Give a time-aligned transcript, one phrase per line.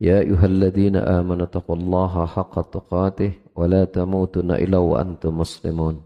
[0.00, 6.00] يا أيها الذين آمنوا اتقوا الله حق تقاته ولا تموتن إلا وأنتم مسلمون.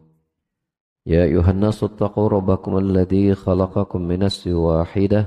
[1.07, 5.27] يا أيها الناس اتقوا ربكم الذي خلقكم من نفس واحدة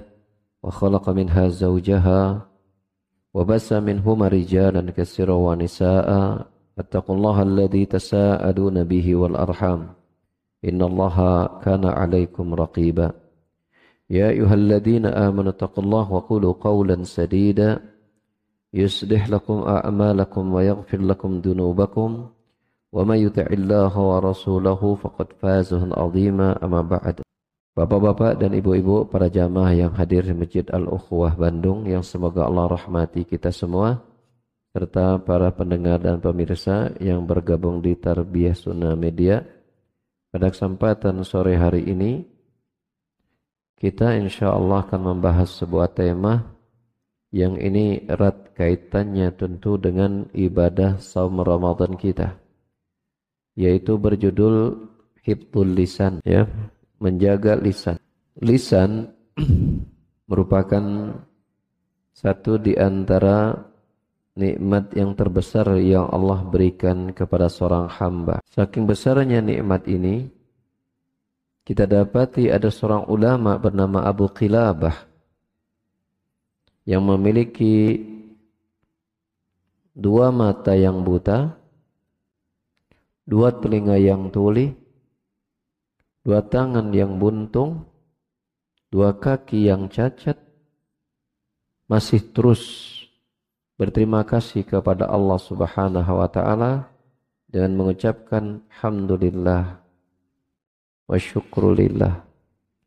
[0.63, 2.47] وخلق منها زوجها
[3.34, 6.09] وبس منهما رجالا كثيرا ونساء.
[6.80, 9.82] اتقوا الله الذي تساءلون به والأرحام.
[10.66, 11.18] إن الله
[11.59, 13.11] كان عليكم رقيبا.
[14.09, 17.93] يا أيها الذين آمنوا اتقوا الله وقولوا قولا سديدا.
[18.75, 22.11] يصلح لكم أعمالكم ويغفر لكم ذنوبكم
[22.93, 27.17] ومن يطع الله ورسوله فقد فاز عظيما أما بعد
[27.79, 33.22] Bapak-bapak dan ibu-ibu para jamaah yang hadir di Masjid Al-Ukhwah Bandung yang semoga Allah rahmati
[33.22, 34.03] kita semua
[34.75, 39.47] serta para pendengar dan pemirsa yang bergabung di Tarbiyah Sunnah Media
[40.34, 42.27] pada kesempatan sore hari ini
[43.78, 46.50] kita insya Allah akan membahas sebuah tema
[47.33, 52.38] yang ini erat kaitannya tentu dengan ibadah saum Ramadan kita
[53.58, 54.85] yaitu berjudul
[55.25, 56.45] Hibtul Lisan ya
[57.02, 57.97] menjaga lisan
[58.38, 59.09] lisan
[60.30, 60.85] merupakan
[62.13, 63.58] satu di antara
[64.38, 68.41] nikmat yang terbesar yang Allah berikan kepada seorang hamba.
[68.49, 70.30] Saking besarnya nikmat ini,
[71.65, 75.12] kita dapati ada seorang ulama bernama Abu Qilabah
[76.84, 78.00] yang memiliki
[79.95, 81.56] dua mata yang buta,
[83.23, 84.73] dua telinga yang tuli,
[86.26, 87.88] dua tangan yang buntung,
[88.92, 90.36] dua kaki yang cacat,
[91.88, 92.92] masih terus
[93.80, 96.89] berterima kasih kepada Allah Subhanahu wa taala
[97.48, 99.78] dengan mengucapkan alhamdulillah
[101.06, 102.26] wa syukrulillah.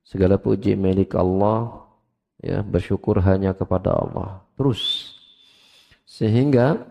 [0.06, 1.85] Segala puji milik Allah
[2.40, 4.44] ya bersyukur hanya kepada Allah.
[4.56, 5.12] Terus
[6.06, 6.86] sehingga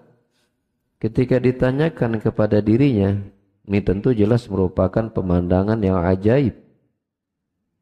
[1.01, 3.17] ketika ditanyakan kepada dirinya
[3.65, 6.53] ini tentu jelas merupakan pemandangan yang ajaib.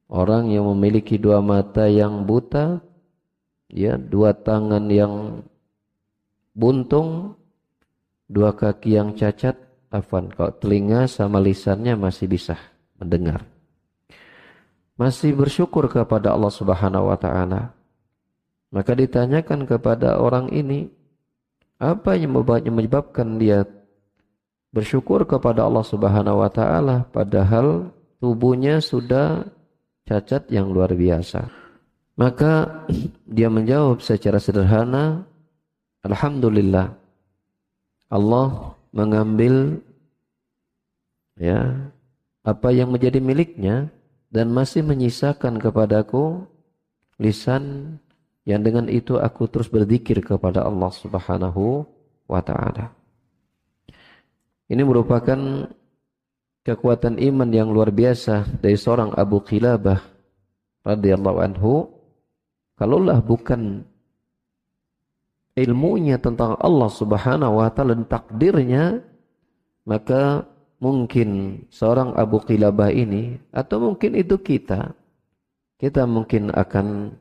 [0.07, 2.79] Orang yang memiliki dua mata yang buta
[3.71, 5.41] ya dua tangan yang
[6.53, 7.33] buntung
[8.29, 9.57] dua kaki yang cacat
[9.89, 12.53] afan kalau telinga sama lisannya masih bisa
[13.01, 13.52] mendengar
[14.97, 17.73] masih bersyukur kepada Allah Subhanahu wa taala.
[18.73, 20.89] Maka ditanyakan kepada orang ini,
[21.77, 22.33] apa yang
[22.73, 23.65] menyebabkan dia
[24.73, 29.45] bersyukur kepada Allah Subhanahu wa taala padahal tubuhnya sudah
[30.09, 31.49] cacat yang luar biasa.
[32.17, 32.85] Maka
[33.37, 35.25] dia menjawab secara sederhana,
[36.01, 36.97] alhamdulillah.
[38.13, 39.81] Allah mengambil
[41.33, 41.89] ya
[42.45, 43.89] apa yang menjadi miliknya
[44.33, 46.49] dan masih menyisakan kepadaku
[47.21, 47.95] lisan
[48.49, 51.85] yang dengan itu aku terus berzikir kepada Allah Subhanahu
[52.25, 52.89] wa taala.
[54.67, 55.69] Ini merupakan
[56.66, 60.01] kekuatan iman yang luar biasa dari seorang Abu Qilabah
[60.81, 61.94] radhiyallahu anhu.
[62.73, 63.85] Kalaulah bukan
[65.53, 69.05] ilmunya tentang Allah Subhanahu wa taala dan takdirnya,
[69.85, 70.50] maka
[70.81, 74.94] mungkin seorang Abu Qilabah ini atau mungkin itu kita
[75.84, 77.11] kita mungkin akan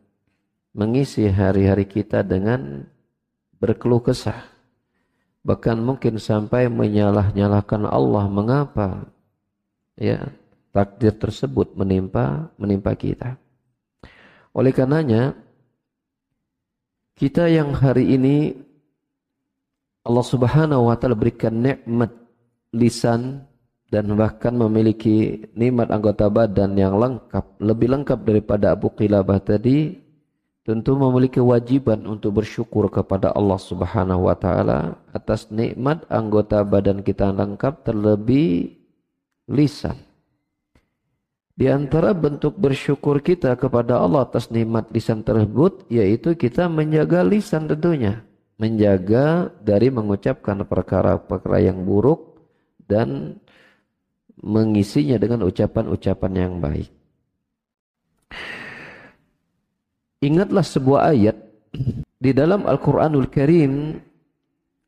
[0.70, 2.86] mengisi hari-hari kita dengan
[3.58, 4.38] berkeluh kesah.
[5.42, 9.10] Bahkan mungkin sampai menyalah-nyalahkan Allah mengapa
[9.98, 10.30] ya
[10.70, 13.34] takdir tersebut menimpa menimpa kita.
[14.54, 15.34] Oleh karenanya
[17.18, 18.54] kita yang hari ini
[20.06, 22.14] Allah Subhanahu wa taala berikan nikmat
[22.72, 23.44] lisan
[23.92, 30.00] dan bahkan memiliki nikmat anggota badan yang lengkap, lebih lengkap daripada Abu Qilabah tadi,
[30.64, 37.36] tentu memiliki kewajiban untuk bersyukur kepada Allah Subhanahu wa taala atas nikmat anggota badan kita
[37.36, 38.80] lengkap terlebih
[39.44, 40.00] lisan.
[41.52, 47.68] Di antara bentuk bersyukur kita kepada Allah atas nikmat lisan tersebut yaitu kita menjaga lisan
[47.68, 48.24] tentunya,
[48.56, 52.31] menjaga dari mengucapkan perkara-perkara yang buruk
[52.86, 53.38] dan
[54.42, 56.90] mengisinya dengan ucapan-ucapan yang baik.
[60.22, 61.36] Ingatlah sebuah ayat
[62.22, 63.98] di dalam Al-Quranul Karim.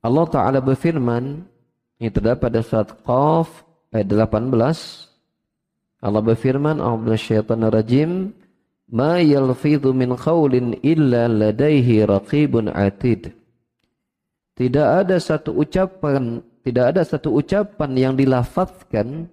[0.05, 1.43] Allah Ta'ala berfirman
[1.99, 5.15] yang terdapat pada surat Qaf ayat 18
[6.05, 6.85] Allah berfirman
[7.73, 8.37] rajim.
[8.93, 13.33] Ma yalfidhu min qawlin illa ladaihi raqibun atid.
[14.55, 19.29] Tidak ada satu ucapan tidak ada satu ucapan yang dilafazkan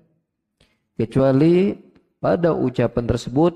[1.00, 1.74] kecuali
[2.20, 3.54] pada ucapan tersebut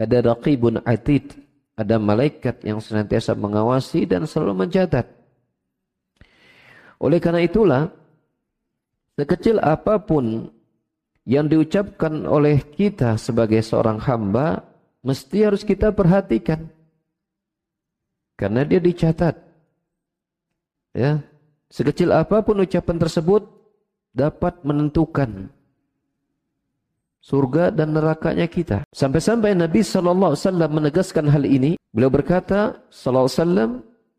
[0.00, 1.36] ada raqibun atid
[1.76, 5.22] ada malaikat yang senantiasa mengawasi dan selalu mencatat
[7.02, 7.90] Oleh karena itulah,
[9.18, 10.46] sekecil apa pun
[11.26, 14.62] yang diucapkan oleh kita sebagai seorang hamba,
[15.02, 16.70] mesti harus kita perhatikan.
[18.38, 19.34] Karena dia dicatat.
[20.94, 21.26] Ya,
[21.72, 23.48] sekecil apa pun ucapan tersebut
[24.12, 25.48] dapat menentukan
[27.24, 28.84] surga dan nerakanya kita.
[28.92, 31.80] Sampai-sampai Nabi sallallahu alaihi wasallam menegaskan hal ini.
[31.88, 33.70] Beliau berkata sallallahu alaihi wasallam,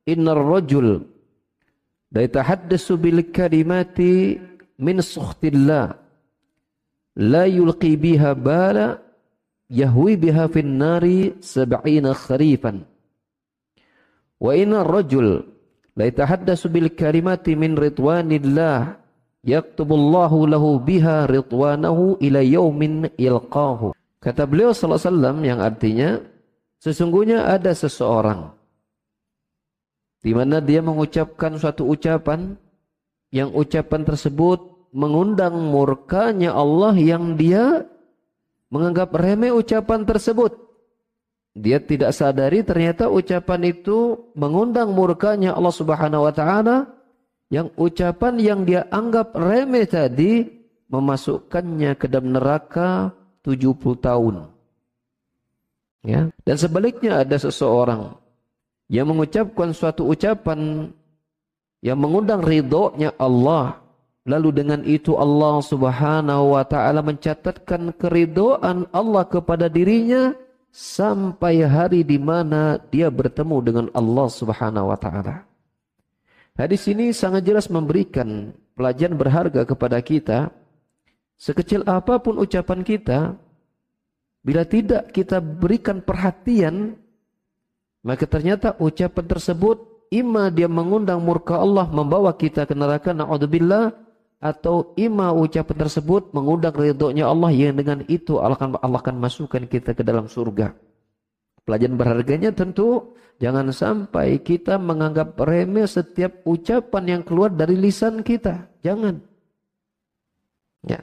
[0.09, 0.87] "Innar rajul
[2.09, 4.41] la yatahaddasu bil kalimati
[4.81, 5.93] min sukhtillah
[7.21, 8.97] la yulqi biha bala
[9.69, 12.85] yahwi biha fin nari sab'ina kharifan
[14.41, 15.52] wa inna rajul
[15.93, 18.97] la yatahaddasu bil kalimati min ridwanillah
[19.43, 23.93] yaktubullahu lahu biha ridwanahu ila yaumin yalqahu
[24.23, 26.09] kata beliau sallallahu alaihi wasallam yang artinya
[26.79, 28.53] sesungguhnya ada seseorang
[30.23, 32.55] di mana dia mengucapkan suatu ucapan
[33.33, 37.83] yang ucapan tersebut mengundang murkanya Allah yang dia
[38.73, 40.53] menganggap remeh ucapan tersebut.
[41.53, 46.89] Dia tidak sadari ternyata ucapan itu mengundang murkanya Allah Subhanahu wa taala
[47.53, 50.49] yang ucapan yang dia anggap remeh tadi
[50.89, 53.13] memasukkannya ke dalam neraka
[53.45, 54.35] 70 tahun.
[56.03, 58.17] Ya, dan sebaliknya ada seseorang
[58.91, 60.89] yang mengucapkan suatu ucapan
[61.85, 63.79] yang mengundang ridhonya Allah.
[64.23, 70.31] Lalu dengan itu Allah subhanahu wa ta'ala mencatatkan keridoan Allah kepada dirinya
[70.73, 75.45] sampai hari di mana dia bertemu dengan Allah subhanahu wa ta'ala.
[76.57, 80.49] Hadis ini sangat jelas memberikan pelajaran berharga kepada kita.
[81.37, 83.37] Sekecil apa pun ucapan kita,
[84.41, 86.99] bila tidak kita berikan perhatian
[88.03, 89.77] maka ternyata ucapan tersebut
[90.11, 93.95] ima dia mengundang murka Allah membawa kita ke neraka naudzubillah
[94.43, 99.63] atau ima ucapan tersebut mengundang ridhonya Allah yang dengan itu Allah akan, Allah akan masukkan
[99.63, 100.75] kita ke dalam surga.
[101.63, 108.67] Pelajaran berharganya tentu jangan sampai kita menganggap remeh setiap ucapan yang keluar dari lisan kita.
[108.83, 109.23] Jangan.
[110.83, 110.99] Ya.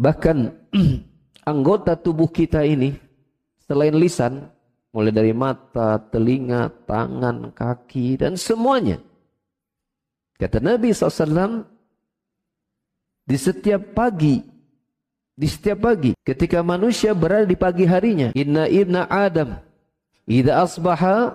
[0.00, 0.36] Bahkan
[1.52, 2.96] anggota tubuh kita ini
[3.68, 4.48] selain lisan,
[4.88, 9.04] mulai dari mata, telinga, tangan, kaki, dan semuanya.
[10.38, 11.66] Kata Nabi SAW,
[13.26, 14.38] di setiap pagi,
[15.34, 19.58] di setiap pagi, ketika manusia berada di pagi harinya, Inna ibna Adam,
[20.30, 21.34] Ida asbaha,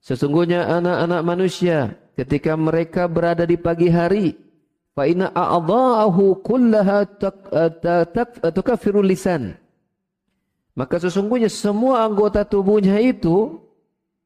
[0.00, 4.32] sesungguhnya anak-anak manusia, ketika mereka berada di pagi hari,
[4.96, 7.04] fa inna a'dha'ahu kullaha
[8.48, 9.60] tukaffiru lisan.
[10.72, 13.60] Maka sesungguhnya semua anggota tubuhnya itu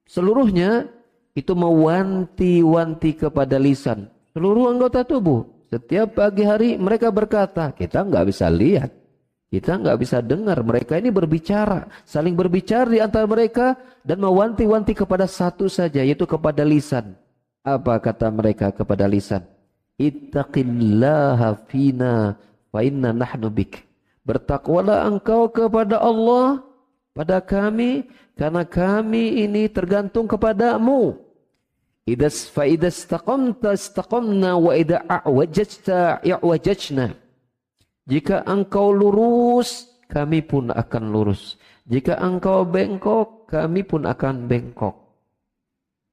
[0.07, 0.87] seluruhnya
[1.35, 4.11] itu mewanti-wanti kepada lisan.
[4.35, 5.47] Seluruh anggota tubuh.
[5.71, 8.91] Setiap pagi hari mereka berkata, kita nggak bisa lihat.
[9.51, 10.63] Kita nggak bisa dengar.
[10.63, 11.91] Mereka ini berbicara.
[12.07, 13.75] Saling berbicara di antara mereka.
[14.07, 16.07] Dan mewanti-wanti kepada satu saja.
[16.07, 17.19] Yaitu kepada lisan.
[17.67, 19.43] Apa kata mereka kepada lisan?
[19.99, 22.39] Ittaqillaha fina
[22.71, 23.83] fa inna nahnu bik.
[24.23, 26.63] Bertakwalah engkau kepada Allah
[27.21, 31.21] pada kami karena kami ini tergantung kepadamu.
[32.09, 37.13] Idas fa idas taqamta istaqamna wa idza a'wajajta i'wajajna.
[38.09, 41.61] Jika engkau lurus, kami pun akan lurus.
[41.85, 44.97] Jika engkau bengkok, kami pun akan bengkok.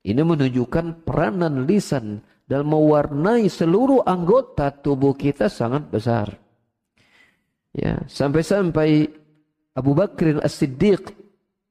[0.03, 6.35] Ini menunjukkan peranan lisan dalam mewarnai seluruh anggota tubuh kita sangat besar.
[7.71, 9.16] Ya, sampai-sampai
[9.77, 11.13] Abu Bakr As-Siddiq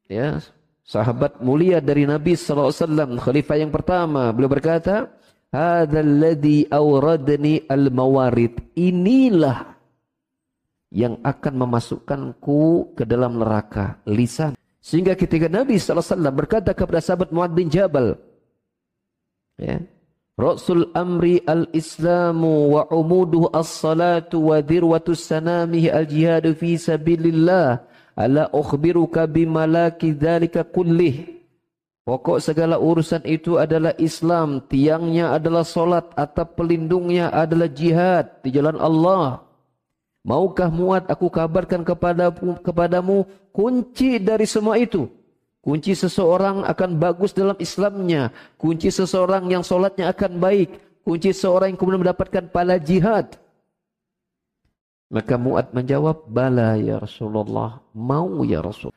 [0.07, 0.39] ya,
[0.87, 5.11] sahabat mulia dari Nabi sallallahu alaihi wasallam, khalifah yang pertama, beliau berkata,
[5.51, 9.75] "Hadzal ladzi awradni al-mawarid." Inilah
[10.95, 14.55] yang akan memasukkanku ke dalam neraka, lisan.
[14.79, 18.15] Sehingga ketika Nabi sallallahu alaihi wasallam berkata kepada sahabat Muad bin Jabal,
[19.59, 19.83] ya,
[20.39, 27.86] Rasul amri al-islamu wa umuduhu as-salatu wa dirwatu sanamihi al-jihadu fi sabilillah.
[28.17, 31.37] Ala ukhbiruka bimalaki dhalika kullih.
[32.09, 34.65] Pokok segala urusan itu adalah Islam.
[34.65, 36.17] Tiangnya adalah solat.
[36.17, 39.45] Atap pelindungnya adalah jihad di jalan Allah.
[40.25, 45.07] Maukah muat aku kabarkan kepadamu, kepadamu kunci dari semua itu?
[45.61, 48.33] Kunci seseorang akan bagus dalam Islamnya.
[48.57, 51.03] Kunci seseorang yang solatnya akan baik.
[51.05, 53.35] Kunci seseorang yang kemudian mendapatkan pala jihad.
[55.07, 58.91] Maka Mu'ad menjawab, Bala ya Rasulullah, mau ya Rasul.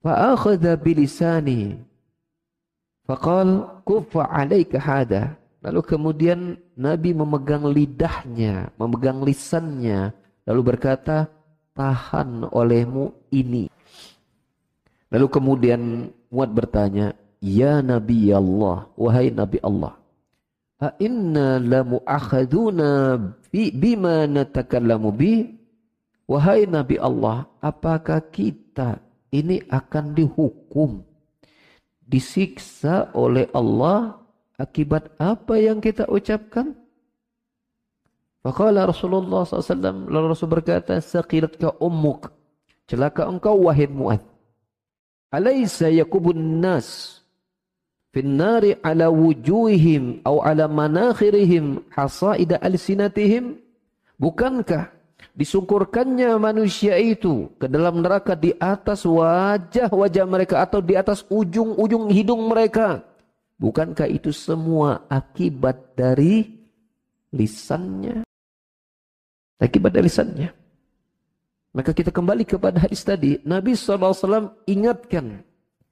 [0.00, 1.74] Fa'akhadha bilisani.
[3.04, 5.34] Faqal kufa alaika hada.
[5.60, 10.14] Lalu kemudian Nabi memegang lidahnya, memegang lisannya,
[10.48, 11.28] lalu berkata,
[11.76, 13.68] tahan olehmu ini.
[15.12, 15.80] Lalu kemudian
[16.30, 19.98] Muad bertanya, Ya Nabi Allah, wahai Nabi Allah,
[20.80, 22.00] A inna lamu
[23.50, 25.32] akhaduna bima natakallamu bi?
[26.30, 29.02] Wahai Nabi Allah, apakah kita
[29.34, 31.02] ini akan dihukum
[32.06, 34.18] disiksa oleh Allah
[34.54, 36.78] akibat apa yang kita ucapkan?
[38.46, 42.30] Faqala Rasulullah SAW, lalu Rasul berkata, Saqilatka ummuk,
[42.86, 44.22] celaka engkau wahai Mu'ad.
[45.34, 47.19] Alaysa yakubun nas
[48.10, 53.58] fin nari ala wujuhihim atau ala manakhirihim hasaida alsinatihim?
[54.20, 54.92] Bukankah
[55.34, 62.50] disungkurkannya manusia itu ke dalam neraka di atas wajah-wajah mereka atau di atas ujung-ujung hidung
[62.50, 63.04] mereka.
[63.60, 66.60] Bukankah itu semua akibat dari
[67.32, 68.24] lisannya?
[69.60, 70.50] Akibat dari lisannya.
[71.70, 73.38] Maka kita kembali kepada hadis tadi.
[73.46, 75.44] Nabi SAW ingatkan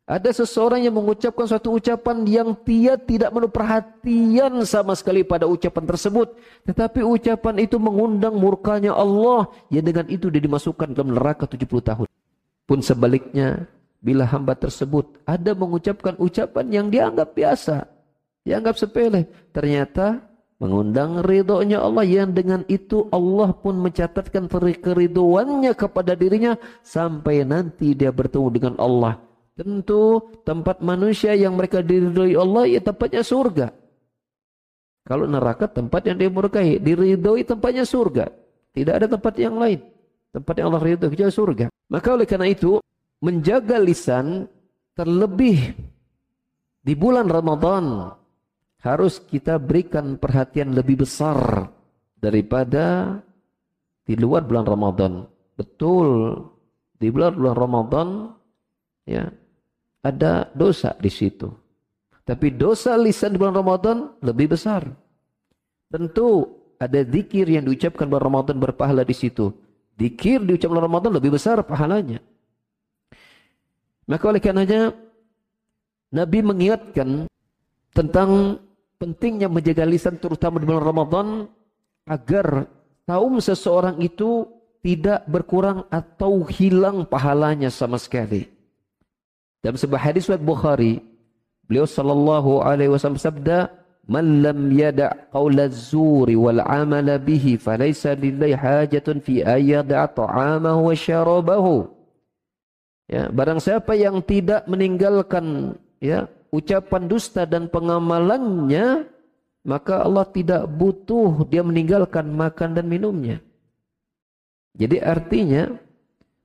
[0.09, 5.85] ada seseorang yang mengucapkan suatu ucapan yang dia tidak menuh perhatian sama sekali pada ucapan
[5.85, 6.33] tersebut.
[6.65, 9.53] Tetapi ucapan itu mengundang murkanya Allah.
[9.69, 12.09] Yang dengan itu dia dimasukkan dalam neraka 70 tahun.
[12.65, 13.69] Pun sebaliknya,
[14.01, 17.85] bila hamba tersebut ada mengucapkan ucapan yang dianggap biasa.
[18.49, 19.29] Dianggap sepele.
[19.53, 20.25] Ternyata
[20.57, 24.49] mengundang ridhonya Allah yang dengan itu Allah pun mencatatkan
[24.81, 29.28] keriduannya kepada dirinya sampai nanti dia bertemu dengan Allah
[29.59, 33.75] Tentu tempat manusia yang mereka diridhoi Allah ya tempatnya surga.
[35.03, 38.31] Kalau neraka tempat yang dimurkai, diridhoi tempatnya surga.
[38.71, 39.83] Tidak ada tempat yang lain.
[40.31, 41.67] Tempat yang Allah ridhoi kecuali surga.
[41.91, 42.79] Maka oleh karena itu
[43.19, 44.47] menjaga lisan
[44.95, 45.75] terlebih
[46.87, 48.15] di bulan Ramadan
[48.79, 51.67] harus kita berikan perhatian lebih besar
[52.15, 53.19] daripada
[54.07, 55.13] di luar bulan Ramadan.
[55.59, 56.39] Betul,
[56.95, 58.09] di bulan bulan Ramadan
[59.03, 59.27] ya
[60.03, 61.51] ada dosa di situ.
[62.23, 64.85] Tapi dosa lisan di bulan Ramadan lebih besar.
[65.89, 66.45] Tentu
[66.77, 69.49] ada zikir yang diucapkan bulan Ramadan berpahala di situ.
[69.97, 72.21] Zikir diucapkan bulan Ramadan lebih besar pahalanya.
[74.09, 74.93] Maka oleh karenanya
[76.13, 77.29] Nabi mengingatkan
[77.93, 78.61] tentang
[79.01, 81.27] pentingnya menjaga lisan terutama di bulan Ramadan
[82.09, 82.69] agar
[83.05, 84.49] kaum seseorang itu
[84.85, 88.58] tidak berkurang atau hilang pahalanya sama sekali.
[89.59, 91.03] Dalam sebuah hadis riwayat Bukhari,
[91.67, 93.75] beliau sallallahu alaihi wasallam sabda,
[94.07, 100.95] "Man lam yada' qawla zuri wal 'amala bihi falaysa lillahi hajatun fi ayyada' ta'amahu wa
[100.95, 101.77] syarabahu."
[103.09, 109.09] Ya, barang siapa yang tidak meninggalkan ya ucapan dusta dan pengamalannya,
[109.67, 113.43] maka Allah tidak butuh dia meninggalkan makan dan minumnya.
[114.79, 115.75] Jadi artinya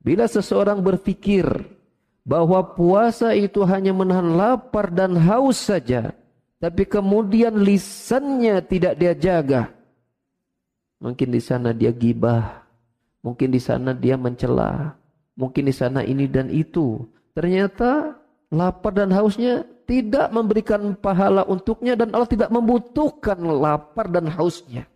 [0.02, 1.46] bila seseorang berfikir
[2.24, 6.16] bahwa puasa itu hanya menahan lapar dan haus saja,
[6.64, 9.72] tapi kemudian lisannya tidak dia jaga.
[11.04, 12.64] Mungkin di sana dia gibah,
[13.20, 14.96] mungkin di sana dia mencela,
[15.36, 17.04] mungkin di sana ini dan itu.
[17.36, 18.16] Ternyata
[18.48, 24.88] lapar dan hausnya tidak memberikan pahala untuknya dan Allah tidak membutuhkan lapar dan hausnya.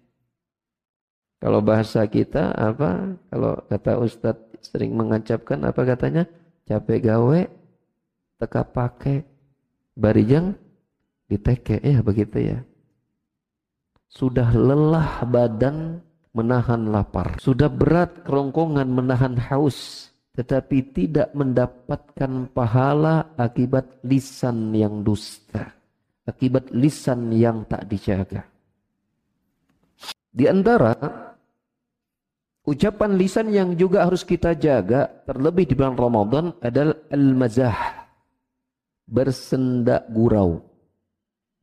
[1.43, 3.19] Kalau bahasa kita apa?
[3.29, 6.23] Kalau kata Ustadz sering mengancapkan apa katanya?
[6.67, 7.39] Capek gawe
[8.37, 9.23] teka pake
[9.95, 10.53] barijang
[11.31, 11.79] diteke.
[11.81, 12.59] Ya begitu ya.
[14.07, 16.03] Sudah lelah badan
[16.35, 17.39] menahan lapar.
[17.39, 20.11] Sudah berat kerongkongan menahan haus.
[20.37, 25.73] Tetapi tidak mendapatkan pahala akibat lisan yang dusta.
[26.29, 28.45] Akibat lisan yang tak dijaga.
[30.29, 30.93] Di antara
[32.67, 37.79] Ucapan lisan yang juga harus kita jaga terlebih di bulan Ramadan adalah al-mazah.
[39.07, 40.67] Bersendak gurau.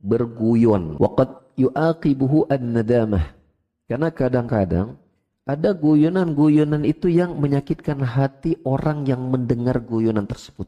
[0.01, 0.97] Berguyon.
[0.97, 3.37] Waqad yu'aqibuhu an-nadamah.
[3.85, 4.97] Karena kadang-kadang
[5.45, 10.65] ada guyonan-guyonan itu yang menyakitkan hati orang yang mendengar guyonan tersebut.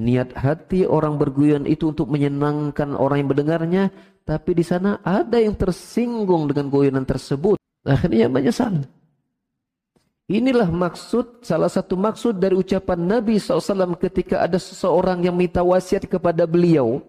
[0.00, 3.84] Niat hati orang berguyon itu untuk menyenangkan orang yang mendengarnya,
[4.24, 7.60] tapi di sana ada yang tersinggung dengan guyonan tersebut.
[7.84, 8.88] Akhirnya menyesal.
[10.28, 16.04] Inilah maksud, salah satu maksud dari ucapan Nabi SAW ketika ada seseorang yang minta wasiat
[16.04, 17.00] kepada beliau.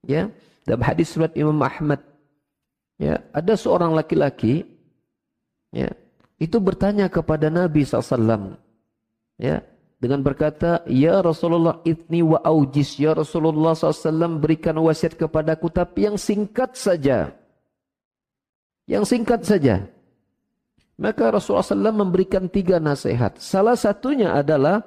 [0.00, 0.32] Ya,
[0.64, 2.00] dalam hadis surat Imam Ahmad.
[2.96, 4.64] Ya, ada seorang laki-laki,
[5.68, 5.92] ya,
[6.40, 8.56] itu bertanya kepada Nabi SAW.
[9.36, 9.60] Ya,
[9.96, 13.00] dengan berkata, Ya Rasulullah itni wa aujis.
[13.00, 17.32] Ya Rasulullah SAW berikan wasiat kepadaku tapi yang singkat saja.
[18.84, 19.88] Yang singkat saja.
[20.96, 23.36] Maka Rasulullah SAW memberikan tiga nasihat.
[23.36, 24.80] Salah satunya adalah,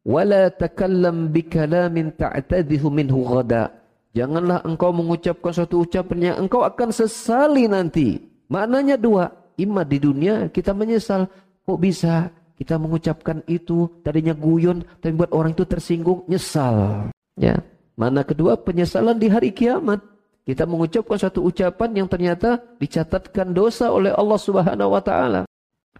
[0.00, 3.72] Wala takallam bikalamin ta'tadihu minhu ghada.
[4.16, 8.20] Janganlah engkau mengucapkan suatu ucapan yang engkau akan sesali nanti.
[8.48, 9.28] Maknanya dua.
[9.60, 11.28] Ima di dunia kita menyesal.
[11.68, 17.08] Kok bisa kita mengucapkan itu tadinya guyon tapi buat orang itu tersinggung nyesal
[17.40, 17.56] ya
[17.96, 20.04] mana kedua penyesalan di hari kiamat
[20.44, 25.42] kita mengucapkan satu ucapan yang ternyata dicatatkan dosa oleh Allah Subhanahu wa taala.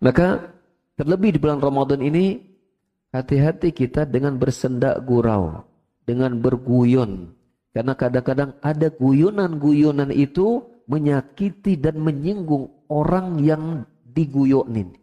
[0.01, 0.51] Maka
[0.97, 2.41] terlebih di bulan Ramadan ini
[3.13, 5.65] hati-hati kita dengan bersendak gurau
[6.09, 7.37] dengan berguyon.
[7.71, 15.01] Karena kadang-kadang ada guyonan-guyonan itu menyakiti dan menyinggung orang yang diguyonin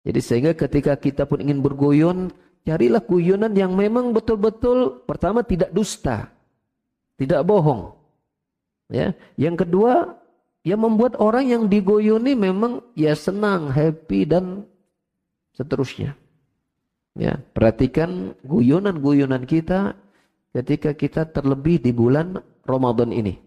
[0.00, 2.32] jadi sehingga ketika kita pun ingin berguyon,
[2.64, 6.32] carilah guyonan yang memang betul-betul pertama tidak dusta,
[7.20, 7.99] tidak bohong.
[8.90, 10.18] Ya, yang kedua
[10.66, 14.66] yang membuat orang yang diguyoni memang ya senang, happy dan
[15.54, 16.18] seterusnya.
[17.14, 19.94] Ya, perhatikan guyonan-guyonan kita
[20.50, 23.38] ketika kita terlebih di bulan Ramadan ini.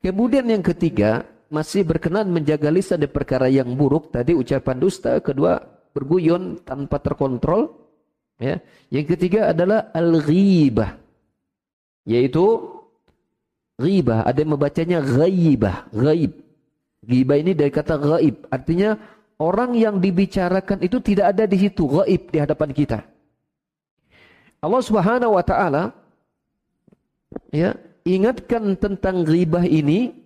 [0.00, 5.58] Kemudian yang ketiga, masih berkenan menjaga lisan dari perkara yang buruk tadi ucapan dusta kedua
[5.90, 7.74] berguyon tanpa terkontrol
[8.38, 8.62] ya
[8.94, 10.94] yang ketiga adalah al-ghibah
[12.06, 12.46] yaitu
[13.80, 16.32] ghibah ada yang membacanya ghaibah ghaib
[17.00, 19.00] ghibah ini dari kata ghaib artinya
[19.40, 23.00] orang yang dibicarakan itu tidak ada di situ ghaib di hadapan kita
[24.60, 25.96] Allah Subhanahu wa taala
[27.48, 27.72] ya
[28.04, 30.20] ingatkan tentang ghibah ini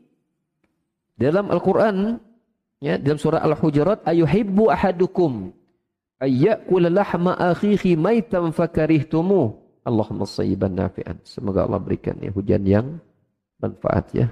[1.15, 2.19] dalam Al-Quran,
[2.83, 5.55] ya, dalam surah Al-Hujurat, ayuhibbu ahadukum
[6.19, 9.63] ayyakula lahma akhihi maitan fakarihtumu.
[9.85, 11.21] Allahumma sayyiban nafi'an.
[11.23, 12.87] Semoga Allah berikan ya, hujan yang
[13.65, 14.27] manfaat ya.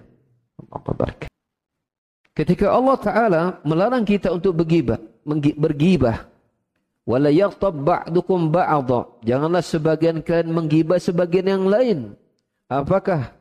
[2.33, 5.01] Ketika Allah Ta'ala melarang kita untuk bergibah,
[5.57, 6.29] bergibah,
[8.53, 9.01] ba'dha.
[9.25, 11.99] Janganlah sebagian kalian menggibah sebagian yang lain.
[12.73, 13.37] Apakah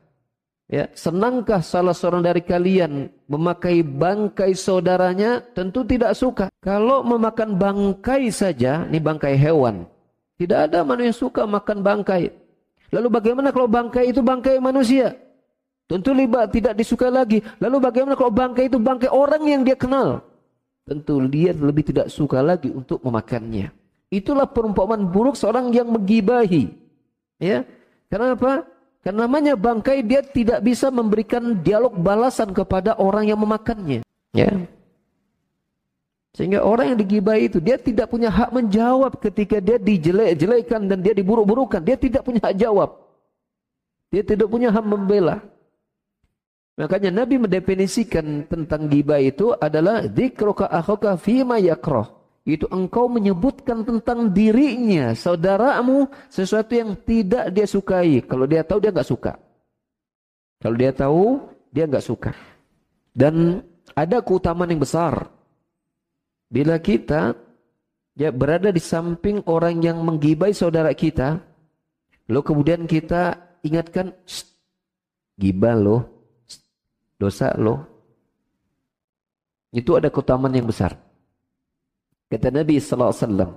[0.71, 5.43] Ya, senangkah salah seorang dari kalian memakai bangkai saudaranya?
[5.51, 6.47] Tentu tidak suka.
[6.63, 9.83] Kalau memakan bangkai saja, ini bangkai hewan.
[10.39, 12.31] Tidak ada manusia yang suka makan bangkai.
[12.87, 15.11] Lalu bagaimana kalau bangkai itu bangkai manusia?
[15.91, 17.43] Tentu liba tidak disuka lagi.
[17.59, 20.23] Lalu bagaimana kalau bangkai itu bangkai orang yang dia kenal?
[20.87, 23.75] Tentu dia lebih tidak suka lagi untuk memakannya.
[24.07, 26.71] Itulah perumpamaan buruk seorang yang menggibahi.
[27.43, 27.67] Ya.
[28.07, 28.63] Kenapa?
[29.03, 33.99] Karena namanya bangkai dia tidak bisa memberikan dialog balasan kepada orang yang memakannya.
[34.31, 34.51] Ya.
[36.31, 41.11] Sehingga orang yang digibai itu dia tidak punya hak menjawab ketika dia dijelek-jelekan dan dia
[41.11, 41.83] diburuk-burukan.
[41.83, 42.95] Dia tidak punya hak jawab.
[44.07, 45.43] Dia tidak punya hak membela.
[46.79, 54.33] Makanya Nabi mendefinisikan tentang gibah itu adalah dzikruka akhaka fima yakrah itu engkau menyebutkan tentang
[54.33, 58.25] dirinya, saudaramu, sesuatu yang tidak dia sukai.
[58.25, 59.37] Kalau dia tahu dia nggak suka.
[60.57, 61.37] Kalau dia tahu
[61.69, 62.33] dia nggak suka.
[63.13, 63.61] Dan
[63.93, 65.29] ada keutamaan yang besar.
[66.49, 67.37] Bila kita
[68.17, 71.37] ya berada di samping orang yang menggibai saudara kita,
[72.25, 74.17] lalu kemudian kita ingatkan,
[75.37, 76.20] gibah loh,
[77.21, 77.85] dosa loh.
[79.69, 80.97] Itu ada keutamaan yang besar.
[82.27, 83.51] Kata Nabi sallallahu alaihi wasallam,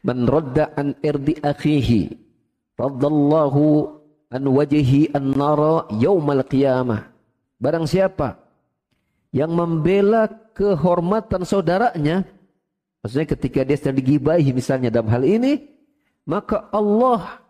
[0.00, 2.00] "Man radda an irdi akhihi,
[2.80, 3.64] raddallahu
[4.32, 7.12] an wajhi an-nara yaumal qiyamah."
[7.60, 8.40] Barang siapa
[9.36, 12.24] yang membela kehormatan saudaranya,
[13.04, 15.68] maksudnya ketika dia sedang digibahi misalnya dalam hal ini,
[16.26, 17.42] maka Allah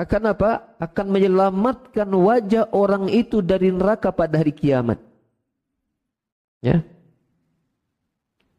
[0.00, 0.80] akan apa?
[0.80, 4.96] Akan menyelamatkan wajah orang itu dari neraka pada hari kiamat.
[6.64, 6.80] Ya.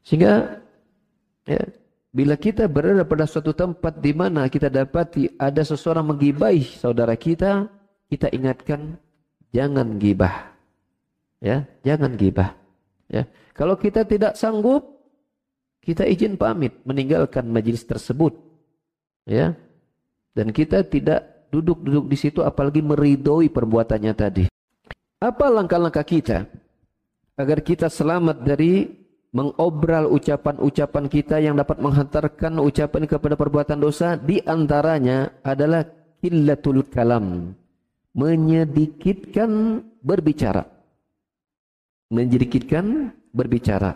[0.06, 0.62] Sehingga
[1.49, 1.62] ya,
[2.13, 7.65] bila kita berada pada suatu tempat di mana kita dapati ada seseorang menggibai saudara kita,
[8.06, 9.01] kita ingatkan
[9.49, 10.54] jangan gibah.
[11.41, 12.54] Ya, jangan gibah.
[13.10, 13.25] Ya.
[13.58, 15.01] Kalau kita tidak sanggup,
[15.82, 18.38] kita izin pamit meninggalkan majelis tersebut.
[19.25, 19.58] Ya.
[20.38, 24.46] Dan kita tidak duduk-duduk di situ apalagi meridoi perbuatannya tadi.
[25.22, 26.50] Apa langkah-langkah kita
[27.38, 28.90] agar kita selamat dari
[29.32, 35.88] mengobral ucapan-ucapan kita yang dapat menghantarkan ucapan kepada perbuatan dosa di antaranya adalah
[36.20, 37.56] killatul kalam
[38.12, 40.68] menyedikitkan berbicara
[42.12, 43.96] menyedikitkan berbicara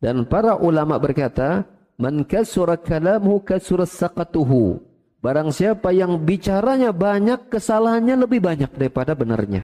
[0.00, 1.68] dan para ulama berkata
[2.00, 4.80] man kasura kalamuhu kasura saqatuhu.
[5.20, 9.60] Barang siapa yang bicaranya banyak, kesalahannya lebih banyak daripada benarnya.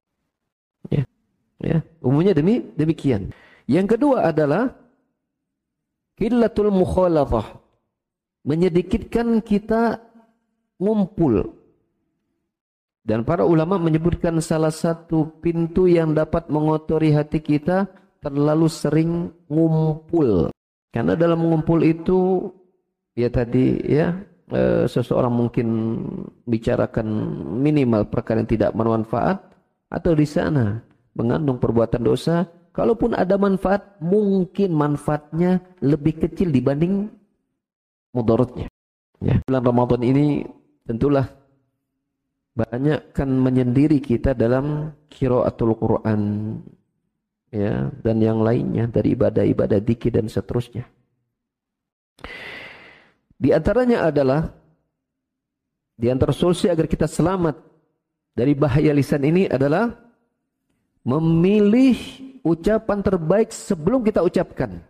[0.93, 1.09] Ya.
[1.57, 3.33] Ya, umumnya demi demikian.
[3.65, 4.77] Yang kedua adalah
[6.21, 7.57] killatul mukhalafah.
[8.45, 9.99] Menyedikitkan kita
[10.77, 11.57] ngumpul.
[13.01, 17.89] Dan para ulama menyebutkan salah satu pintu yang dapat mengotori hati kita
[18.21, 20.53] terlalu sering ngumpul.
[20.93, 22.51] Karena dalam mengumpul itu
[23.17, 25.67] ya tadi ya e, seseorang mungkin
[26.47, 27.07] bicarakan
[27.61, 29.39] minimal perkara yang tidak bermanfaat
[29.91, 30.83] atau di sana
[31.17, 32.45] mengandung perbuatan dosa,
[32.77, 37.09] kalaupun ada manfaat, mungkin manfaatnya lebih kecil dibanding
[38.13, 38.69] mudaratnya.
[39.25, 39.41] Ya.
[39.49, 40.45] Bulan Ramadan ini
[40.85, 41.25] tentulah
[42.57, 46.21] banyak kan menyendiri kita dalam kiraatul Quran
[47.53, 50.85] ya dan yang lainnya dari ibadah-ibadah dikir dan seterusnya.
[53.37, 54.49] Di antaranya adalah
[55.97, 57.57] di antara solusi agar kita selamat
[58.37, 59.93] dari bahaya lisan ini adalah
[61.05, 61.97] memilih
[62.45, 64.81] ucapan terbaik sebelum kita ucapkan.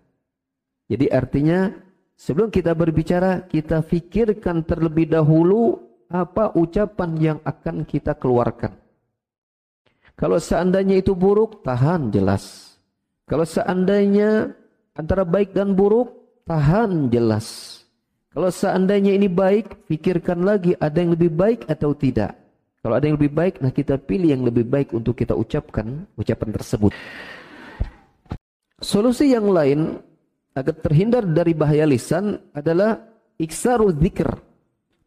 [0.87, 1.75] Jadi artinya
[2.15, 8.75] sebelum kita berbicara kita fikirkan terlebih dahulu apa ucapan yang akan kita keluarkan.
[10.17, 12.77] Kalau seandainya itu buruk, tahan jelas.
[13.29, 14.55] Kalau seandainya
[14.97, 17.76] antara baik dan buruk, tahan jelas.
[18.37, 22.37] Kalau seandainya ini baik, pikirkan lagi ada yang lebih baik atau tidak.
[22.85, 26.53] Kalau ada yang lebih baik, nah kita pilih yang lebih baik untuk kita ucapkan ucapan
[26.53, 26.93] tersebut.
[28.77, 30.05] Solusi yang lain
[30.53, 33.01] agar terhindar dari bahaya lisan adalah
[33.41, 34.29] iksaru zikr.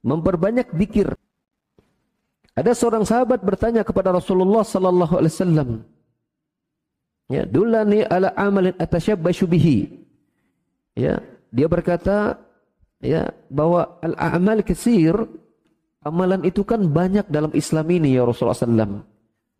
[0.01, 1.13] Memperbanyak zikir.
[2.57, 5.69] Ada seorang sahabat bertanya kepada Rasulullah sallallahu alaihi wasallam.
[7.29, 10.01] Ya, dulani ala amalin atasyabbashu bihi.
[10.97, 11.21] Ya,
[11.53, 12.48] dia berkata,
[12.99, 15.15] ya bahwa al-a'mal kesir
[16.03, 19.03] amalan itu kan banyak dalam Islam ini ya Rasulullah SAW.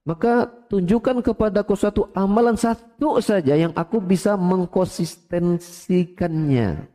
[0.08, 6.88] Maka tunjukkan kepadaku suatu amalan satu saja yang aku bisa mengkonsistensikannya.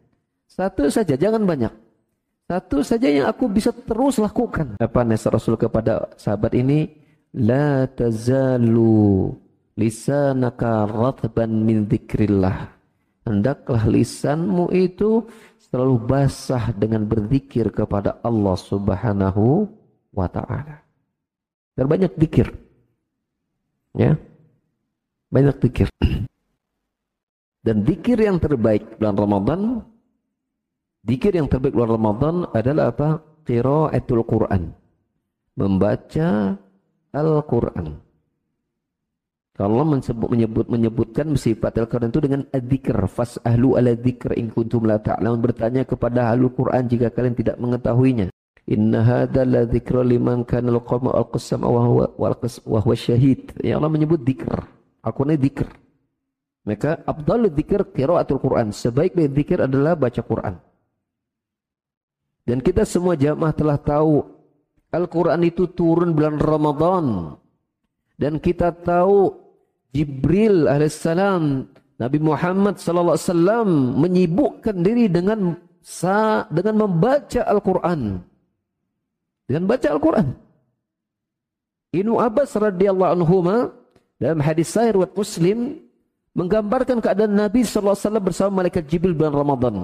[0.49, 1.71] Satu saja, jangan banyak.
[2.45, 4.77] Satu saja yang aku bisa terus lakukan.
[4.83, 6.91] Apa nasihat Rasul kepada sahabat ini?
[7.35, 9.35] La tazalu
[9.75, 12.71] lisanaka ratban min dzikrillah.
[13.25, 15.25] Hendaklah lisanmu itu
[15.75, 19.67] selalu basah dengan berzikir kepada Allah Subhanahu
[20.15, 20.87] wa taala.
[21.75, 22.55] Dan banyak zikir.
[23.99, 24.15] Ya.
[25.35, 25.91] Banyak zikir.
[27.67, 29.61] Dan zikir yang terbaik bulan Ramadan
[31.03, 33.19] zikir yang terbaik bulan Ramadan adalah apa?
[33.43, 34.71] Qiraatul Quran.
[35.59, 36.55] Membaca
[37.11, 38.04] Al-Quran.
[39.55, 44.99] Allah menyebut, menyebut menyebutkan sifat Al-Quran itu dengan adzikr fas'ahlu ala dzikr in kuntum la
[44.99, 48.35] ta'lamun bertanya kepada ahlul Quran jika kalian tidak mengetahuinya.
[48.67, 53.55] Inna hadza la dzikra liman kana al-qawma al-qasam wa huwa wa huwa syahid.
[53.63, 54.59] Ya Allah menyebut dzikr.
[55.07, 55.71] Al-Quran dzikr.
[56.67, 58.75] Maka afdalul dzikr qiraatul Quran.
[58.75, 60.59] Sebaik-baik dzikir adalah baca Quran.
[62.43, 64.19] Dan kita semua jamaah telah tahu
[64.91, 67.39] Al-Quran itu turun bulan Ramadan.
[68.19, 69.44] Dan kita tahu
[69.95, 73.69] Jibril alaihissalam Nabi Muhammad sallallahu alaihi wasallam
[74.03, 78.19] menyibukkan diri dengan sa dengan membaca Al-Qur'an.
[79.47, 80.35] Dengan baca Al-Qur'an.
[81.95, 83.37] Ibnu Abbas radhiyallahu anhu
[84.19, 85.79] dalam hadis sahih riwayat Muslim
[86.35, 89.75] menggambarkan keadaan Nabi sallallahu alaihi wasallam bersama malaikat Jibril bulan Ramadan.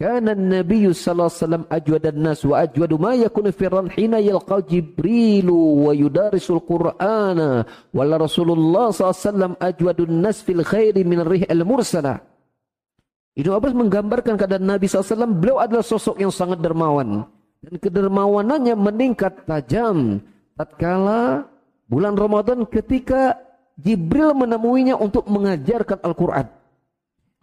[0.00, 3.68] Kana Nabi sallallahu alaihi wasallam ajwadan nas wa ajwadu ma yakunu fi
[4.00, 11.04] hina yalqa Jibril wa yudarisul Qur'ana wala Rasulullah sallallahu alaihi wasallam ajwadun nas fil khairi
[11.04, 12.24] min rih al mursala.
[13.36, 17.28] Ibnu Abbas menggambarkan keadaan Nabi SAW, beliau adalah sosok yang sangat dermawan.
[17.60, 20.24] Dan kedermawanannya meningkat tajam
[20.56, 21.44] tatkala
[21.92, 23.36] bulan Ramadan ketika
[23.76, 26.48] Jibril menemuinya untuk mengajarkan Al-Quran.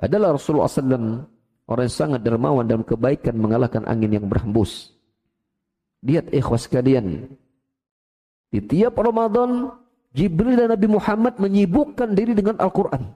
[0.02, 1.37] Adalah Rasulullah SAW
[1.68, 4.96] Orang yang sangat dermawan dalam kebaikan mengalahkan angin yang berhembus.
[6.00, 7.28] Lihat ikhwas sekalian.
[8.48, 9.76] Di tiap Ramadan,
[10.16, 13.12] Jibril dan Nabi Muhammad menyibukkan diri dengan Al-Quran.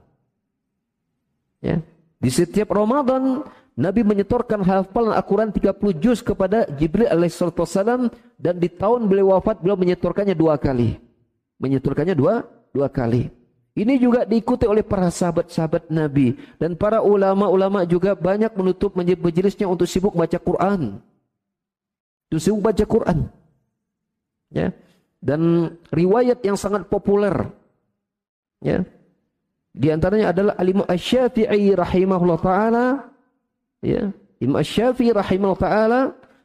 [1.64, 1.80] Ya.
[2.20, 9.08] Di setiap Ramadan, Nabi menyetorkan hafalan Al-Quran 30 juz kepada Jibril alaihissalam dan di tahun
[9.08, 11.00] beliau wafat beliau menyetorkannya dua kali.
[11.56, 12.44] Menyetorkannya dua
[12.76, 13.32] dua kali.
[13.72, 19.88] Ini juga diikuti oleh para sahabat-sahabat Nabi dan para ulama-ulama juga banyak menutup majelisnya untuk
[19.88, 21.00] sibuk baca Quran.
[22.28, 23.18] Untuk sibuk baca Quran.
[24.52, 24.76] Ya.
[25.24, 27.32] Dan riwayat yang sangat populer
[28.60, 28.84] ya.
[29.72, 32.86] Di antaranya adalah Alimah Asy-Syafi'i rahimahullah taala
[33.80, 36.00] ya Imam Syafi'i rahimahullah taala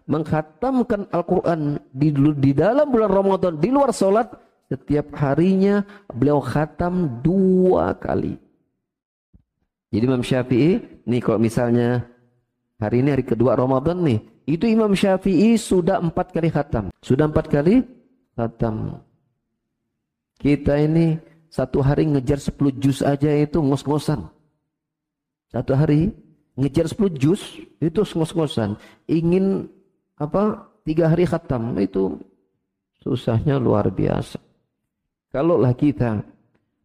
[0.08, 4.32] menghatamkan Al-Qur'an di, di dalam bulan Ramadan di luar salat
[4.67, 8.36] setiap harinya beliau khatam dua kali.
[9.88, 12.03] Jadi Imam Syafi'i nih kalau misalnya
[12.75, 16.91] hari ini hari kedua Ramadan nih, itu Imam Syafi'i sudah empat kali khatam.
[16.99, 17.84] Sudah empat kali
[18.36, 18.99] khatam.
[20.38, 24.27] Kita ini satu hari ngejar 10 juz aja itu ngos-ngosan.
[25.49, 26.12] Satu hari
[26.60, 27.41] ngejar 10 juz
[27.80, 28.75] itu ngos-ngosan.
[29.08, 29.71] Ingin
[30.19, 32.19] apa tiga hari khatam itu
[33.01, 34.46] susahnya luar biasa.
[35.32, 36.24] Kalaulah kita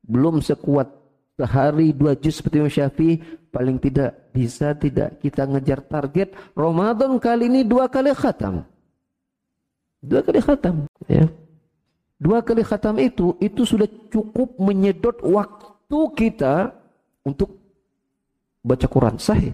[0.02, 0.90] belum sekuat
[1.38, 3.14] sehari dua juz seperti Imam Syafi'i
[3.48, 8.66] paling tidak bisa tidak kita ngejar target Ramadan kali ini dua kali khatam.
[10.02, 11.30] Dua kali khatam ya.
[12.22, 16.70] Dua kali khatam itu, itu sudah cukup menyedot waktu kita
[17.26, 17.58] untuk
[18.62, 19.18] baca Quran.
[19.18, 19.50] Sahih.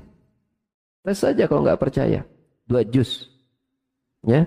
[1.01, 2.29] Tes saja kalau nggak percaya.
[2.69, 3.25] Dua juz.
[4.21, 4.45] Ya.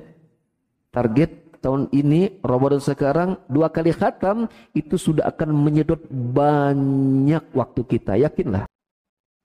[0.94, 8.17] Target tahun ini, Ramadan sekarang, dua kali khatam, itu sudah akan menyedot banyak waktu kita.
[8.17, 8.65] Yakinlah.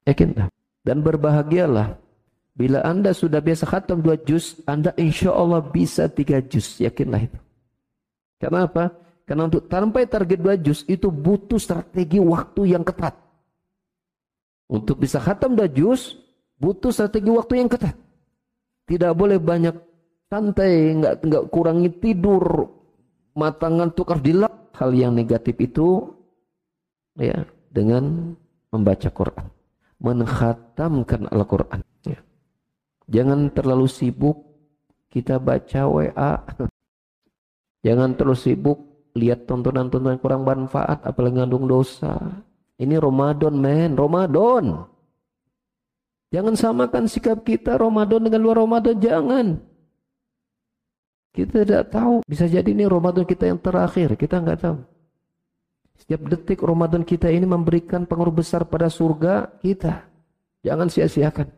[0.09, 0.48] Yakinlah.
[0.81, 2.00] Dan berbahagialah.
[2.57, 6.81] Bila anda sudah biasa khatam dua juz, anda insya Allah bisa tiga juz.
[6.81, 7.38] Yakinlah itu.
[8.40, 8.96] Karena apa?
[9.29, 13.12] Karena untuk sampai target dua juz itu butuh strategi waktu yang ketat.
[14.72, 16.16] Untuk bisa khatam dua juz
[16.57, 17.92] butuh strategi waktu yang ketat.
[18.87, 19.76] Tidak boleh banyak
[20.27, 22.71] santai, nggak nggak kurangi tidur,
[23.35, 24.55] mata ngantuk harus dilap.
[24.77, 26.05] Hal yang negatif itu
[27.17, 28.37] ya dengan
[28.69, 29.49] membaca Quran,
[30.05, 31.81] menghatamkan Al-Quran.
[32.05, 32.21] Ya.
[33.09, 34.45] Jangan terlalu sibuk
[35.09, 36.45] kita baca WA
[37.87, 38.83] Jangan terus sibuk
[39.15, 42.19] lihat tontonan-tontonan kurang bermanfaat apalagi ngandung dosa.
[42.83, 44.91] Ini Ramadan men, Ramadan.
[46.35, 49.47] Jangan samakan sikap kita Ramadan dengan luar Ramadan, jangan.
[51.37, 54.81] Kita tidak tahu, bisa jadi ini Ramadan kita yang terakhir, kita nggak tahu.
[56.01, 60.09] Setiap detik Ramadan kita ini memberikan pengaruh besar pada surga kita.
[60.64, 61.53] Jangan sia-siakan.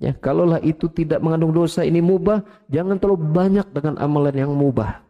[0.00, 2.40] Ya, kalaulah itu tidak mengandung dosa ini mubah,
[2.72, 5.04] jangan terlalu banyak dengan amalan yang mubah.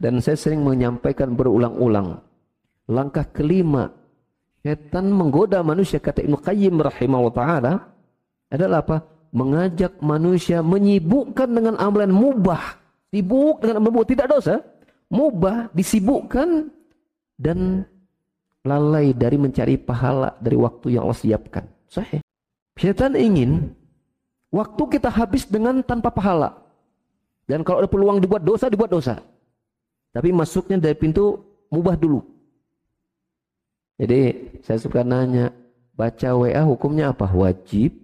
[0.00, 2.24] Dan saya sering menyampaikan berulang-ulang.
[2.88, 3.92] Langkah kelima,
[4.64, 7.72] setan menggoda manusia kata Ibnu Qayyim rahimahullah taala
[8.48, 9.11] adalah apa?
[9.32, 12.76] Mengajak manusia menyibukkan dengan amalan mubah.
[13.08, 14.60] Sibuk dengan amalan mubah, tidak dosa.
[15.08, 16.68] Mubah disibukkan
[17.40, 17.84] dan
[18.62, 21.64] lalai dari mencari pahala dari waktu yang Allah siapkan.
[21.88, 22.20] Sahih.
[22.76, 23.72] Setan ingin
[24.52, 26.56] waktu kita habis dengan tanpa pahala.
[27.44, 29.20] Dan kalau ada peluang dibuat dosa, dibuat dosa.
[30.12, 31.40] Tapi masuknya dari pintu
[31.72, 32.20] mubah dulu.
[34.00, 34.20] Jadi
[34.64, 35.52] saya suka nanya,
[35.94, 37.28] baca WA hukumnya apa?
[37.28, 38.01] Wajib,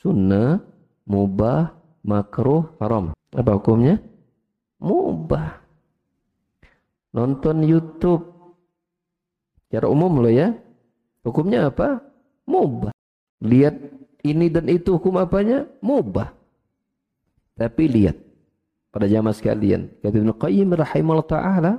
[0.00, 0.60] sunnah,
[1.08, 1.72] mubah,
[2.04, 3.16] makruh, haram.
[3.32, 4.00] Apa hukumnya?
[4.80, 5.60] Mubah.
[7.16, 8.24] Nonton YouTube.
[9.66, 10.52] Secara umum loh ya.
[11.24, 12.04] Hukumnya apa?
[12.46, 12.94] Mubah.
[13.42, 13.74] Lihat
[14.22, 15.66] ini dan itu hukum apanya?
[15.82, 16.32] Mubah.
[17.56, 18.16] Tapi lihat
[18.92, 21.72] pada jamaah sekalian, kata Ibnu Qayyim rahimahullah taala,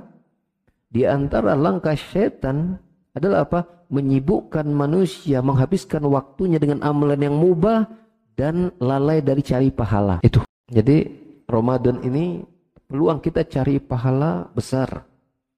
[0.90, 2.82] di antara langkah setan
[3.14, 3.60] adalah apa?
[3.88, 7.88] Menyibukkan manusia, menghabiskan waktunya dengan amalan yang mubah
[8.38, 10.22] dan lalai dari cari pahala.
[10.22, 10.46] Itu.
[10.70, 11.02] Jadi
[11.50, 12.46] Ramadan ini
[12.86, 15.02] peluang kita cari pahala besar.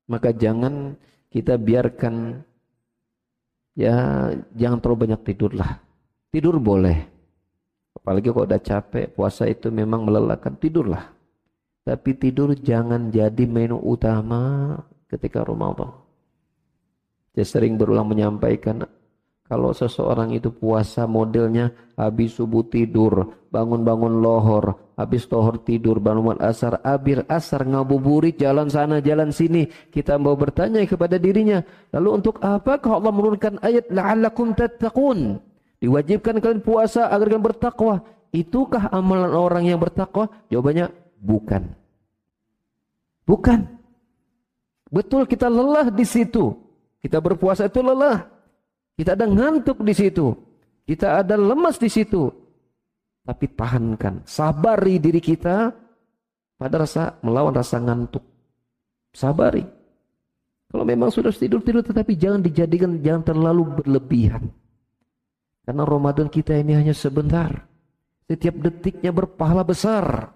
[0.08, 0.96] Maka jangan
[1.28, 2.40] kita biarkan
[3.76, 5.90] ya jangan terlalu banyak tidurlah
[6.30, 6.98] Tidur boleh.
[7.90, 11.10] Apalagi kalau udah capek, puasa itu memang melelahkan, tidurlah.
[11.82, 14.78] Tapi tidur jangan jadi menu utama
[15.10, 15.90] ketika Ramadan.
[17.34, 18.86] Saya sering berulang menyampaikan,
[19.50, 26.78] kalau seseorang itu puasa modelnya habis subuh tidur, bangun-bangun lohor, habis tohor tidur, bangun asar,
[26.86, 29.66] abir asar, ngabuburit, jalan sana, jalan sini.
[29.90, 35.42] Kita mau bertanya kepada dirinya, lalu untuk apakah Allah menurunkan ayat la'allakum tattaqun?
[35.82, 38.06] Diwajibkan kalian puasa agar kalian bertakwa.
[38.30, 40.30] Itukah amalan orang yang bertakwa?
[40.46, 41.74] Jawabannya bukan.
[43.26, 43.66] Bukan.
[44.94, 46.54] Betul kita lelah di situ.
[47.02, 48.30] Kita berpuasa itu lelah.
[49.00, 50.28] Kita ada ngantuk di situ.
[50.84, 52.28] Kita ada lemas di situ.
[53.24, 55.72] Tapi tahankan, sabari diri kita
[56.60, 58.20] pada rasa melawan rasa ngantuk.
[59.16, 59.64] Sabari.
[60.68, 64.52] Kalau memang sudah tidur-tidur tetapi jangan dijadikan jangan terlalu berlebihan.
[65.64, 67.56] Karena Ramadan kita ini hanya sebentar.
[68.28, 70.28] Setiap detiknya berpahala besar.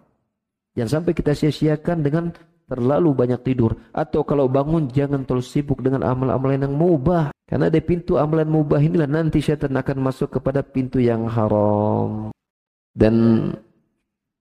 [0.72, 2.32] Jangan sampai kita sia-siakan dengan
[2.68, 3.76] terlalu banyak tidur.
[3.92, 7.30] Atau kalau bangun jangan terlalu sibuk dengan amalan-amalan yang mubah.
[7.44, 12.32] Karena dari pintu amalan mubah inilah nanti syaitan akan masuk kepada pintu yang haram.
[12.94, 13.48] Dan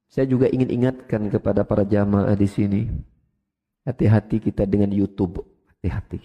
[0.08, 2.82] saya juga ingin ingatkan kepada para jamaah di sini.
[3.84, 5.44] Hati-hati kita dengan YouTube.
[5.68, 6.22] Hati-hati.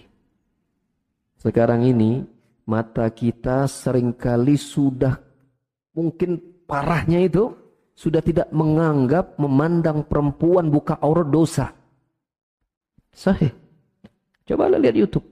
[1.39, 2.23] Sekarang ini
[2.67, 5.17] mata kita sering kali sudah
[5.95, 6.37] mungkin
[6.69, 7.49] parahnya itu
[7.97, 11.78] sudah tidak menganggap memandang perempuan buka aurat dosa.
[13.13, 13.51] Sahih.
[14.49, 15.25] Coba lihat YouTube.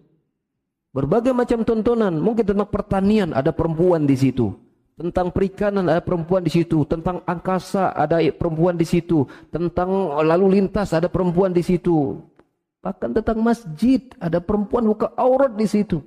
[0.93, 4.53] Berbagai macam tontonan, mungkin tentang pertanian ada perempuan di situ.
[4.97, 10.89] Tentang perikanan ada perempuan di situ, tentang angkasa ada perempuan di situ, tentang lalu lintas
[10.89, 12.17] ada perempuan di situ.
[12.81, 16.01] Bahkan tentang masjid ada perempuan buka aurat di situ.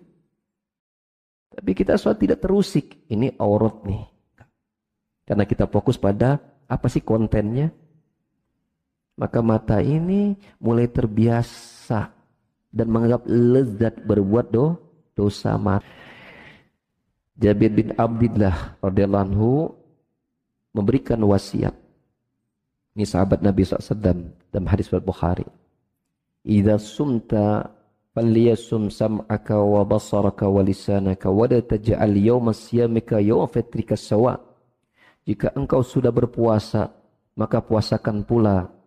[1.55, 4.03] Tapi kita suatu tidak terusik, ini aurat nih.
[5.23, 7.71] Karena kita fokus pada apa sih kontennya.
[9.21, 12.09] Maka mata ini mulai terbiasa
[12.73, 14.81] dan menganggap lezat berbuat do,
[15.13, 15.85] dosa mata.
[17.37, 19.53] Jabir bin Abdullah radhiyallahu anhu
[20.73, 21.77] memberikan wasiat.
[22.97, 25.45] Ini sahabat Nabi SAW dalam hadis Bukhari.
[26.41, 27.69] Idza sumta
[28.17, 34.41] falyasum sam'aka wa basaraka wa lisanaka wa la taj'al yawma siyamika yawma fitrika sawa'
[35.29, 36.91] Jika engkau sudah berpuasa,
[37.37, 38.80] maka puasakan pula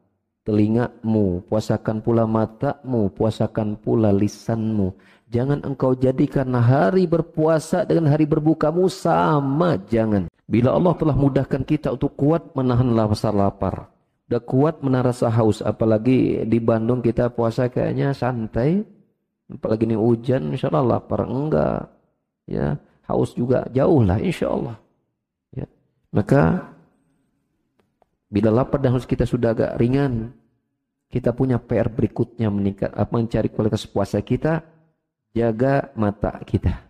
[0.44, 4.92] telingamu, puasakan pula matamu, puasakan pula lisanmu.
[5.34, 10.30] Jangan engkau jadikan hari berpuasa dengan hari berbukamu sama, jangan.
[10.46, 13.90] Bila Allah telah mudahkan kita untuk kuat menahan rasa lapar,
[14.30, 18.86] udah kuat menahan rasa haus, apalagi di Bandung kita puasa kayaknya santai,
[19.50, 21.90] apalagi ini hujan, insya Allah lapar enggak,
[22.46, 22.78] ya
[23.10, 24.78] haus juga jauh lah, insya Allah.
[26.14, 26.62] Maka
[28.34, 30.34] bila lapar dan haus kita sudah agak ringan,
[31.14, 34.66] kita punya PR berikutnya meningkat apa mencari kualitas puasa kita,
[35.38, 36.82] jaga mata kita.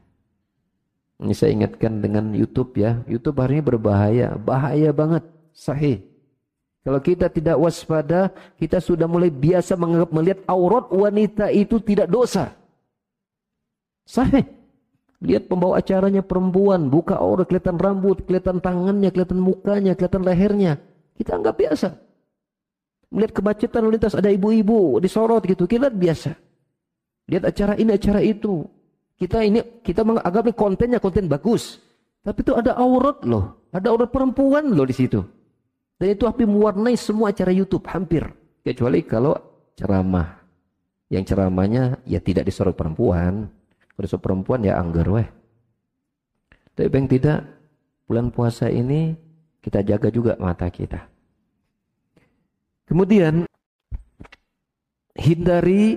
[1.20, 3.04] Ini saya ingatkan dengan YouTube ya.
[3.12, 6.00] YouTube hari ini berbahaya, bahaya banget, sahih.
[6.88, 12.56] Kalau kita tidak waspada, kita sudah mulai biasa menganggap melihat aurat wanita itu tidak dosa.
[14.08, 14.48] Sahih.
[15.24, 20.80] Lihat pembawa acaranya perempuan, buka aurat, kelihatan rambut, kelihatan tangannya, kelihatan mukanya, kelihatan lehernya.
[21.14, 21.90] Kita anggap biasa.
[23.14, 26.32] Melihat kemacetan lintas ada ibu-ibu disorot gitu, kita lihat biasa.
[27.30, 28.66] Lihat acara ini, acara itu.
[29.14, 31.78] Kita ini kita menganggap kontennya konten bagus.
[32.24, 35.22] Tapi itu ada aurat loh, ada aurat perempuan loh di situ.
[36.00, 38.26] Dan itu hampir mewarnai semua acara YouTube hampir.
[38.66, 39.38] Kecuali kalau
[39.78, 40.42] ceramah.
[41.12, 43.46] Yang ceramahnya ya tidak disorot perempuan
[43.94, 45.30] kalau perempuan ya anggar weh.
[46.74, 47.46] Tapi yang tidak,
[48.10, 49.14] bulan puasa ini
[49.64, 51.08] kita jaga juga mata kita.
[52.84, 53.48] Kemudian
[55.16, 55.96] hindari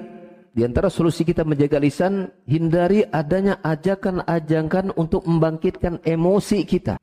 [0.54, 6.96] di antara solusi kita menjaga lisan, hindari adanya ajakan-ajakan untuk membangkitkan emosi kita.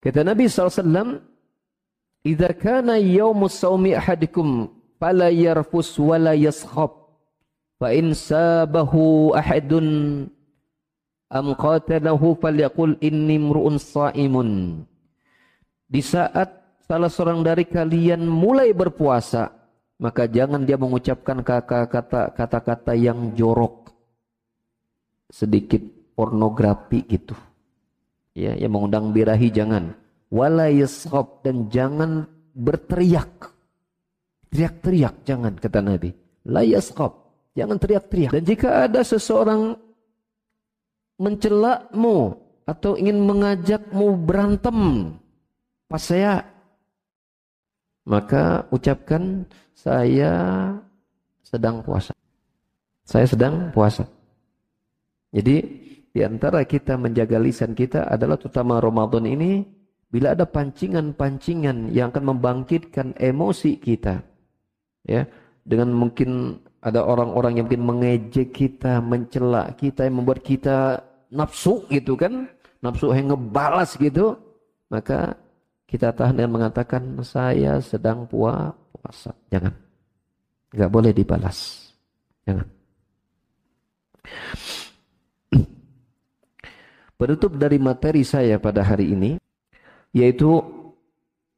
[0.00, 1.20] Kata Nabi SAW,
[2.24, 7.04] "Idza kana yaumus saumi ahadikum fala yarfus wala yaskhab."
[7.84, 10.24] fa in sabahu ahadun
[11.28, 14.82] am qatalahu falyaqul inni mru'un saimun
[15.94, 19.64] di saat salah seorang dari kalian mulai berpuasa
[20.02, 21.38] maka jangan dia mengucapkan
[22.34, 23.94] kata-kata yang jorok.
[25.30, 25.82] Sedikit
[26.18, 27.34] pornografi gitu.
[28.34, 29.94] Ya yang mengundang birahi jangan.
[30.34, 30.66] Wala
[31.46, 32.26] dan jangan
[32.58, 33.54] berteriak.
[34.50, 36.10] Teriak-teriak jangan kata Nabi.
[36.50, 36.66] La
[37.54, 38.34] Jangan teriak-teriak.
[38.34, 39.78] Dan jika ada seseorang
[41.22, 42.34] mencelamu
[42.66, 44.78] atau ingin mengajakmu berantem
[45.88, 46.44] pas saya
[48.04, 50.32] maka ucapkan saya
[51.40, 52.12] sedang puasa.
[53.04, 54.04] Saya sedang puasa.
[55.32, 55.56] Jadi
[56.14, 59.64] di antara kita menjaga lisan kita adalah terutama Ramadan ini
[60.08, 64.22] bila ada pancingan-pancingan yang akan membangkitkan emosi kita
[65.02, 65.26] ya
[65.66, 71.00] dengan mungkin ada orang-orang yang mungkin mengejek kita, mencela kita, yang membuat kita
[71.32, 72.44] nafsu gitu kan.
[72.84, 74.36] Nafsu yang ngebalas gitu.
[74.92, 75.40] Maka
[75.94, 79.30] kita tahan dan mengatakan saya sedang puasa.
[79.46, 79.70] Jangan.
[80.74, 81.86] Gak boleh dibalas.
[82.42, 82.66] Jangan.
[87.22, 89.38] Penutup dari materi saya pada hari ini
[90.10, 90.58] yaitu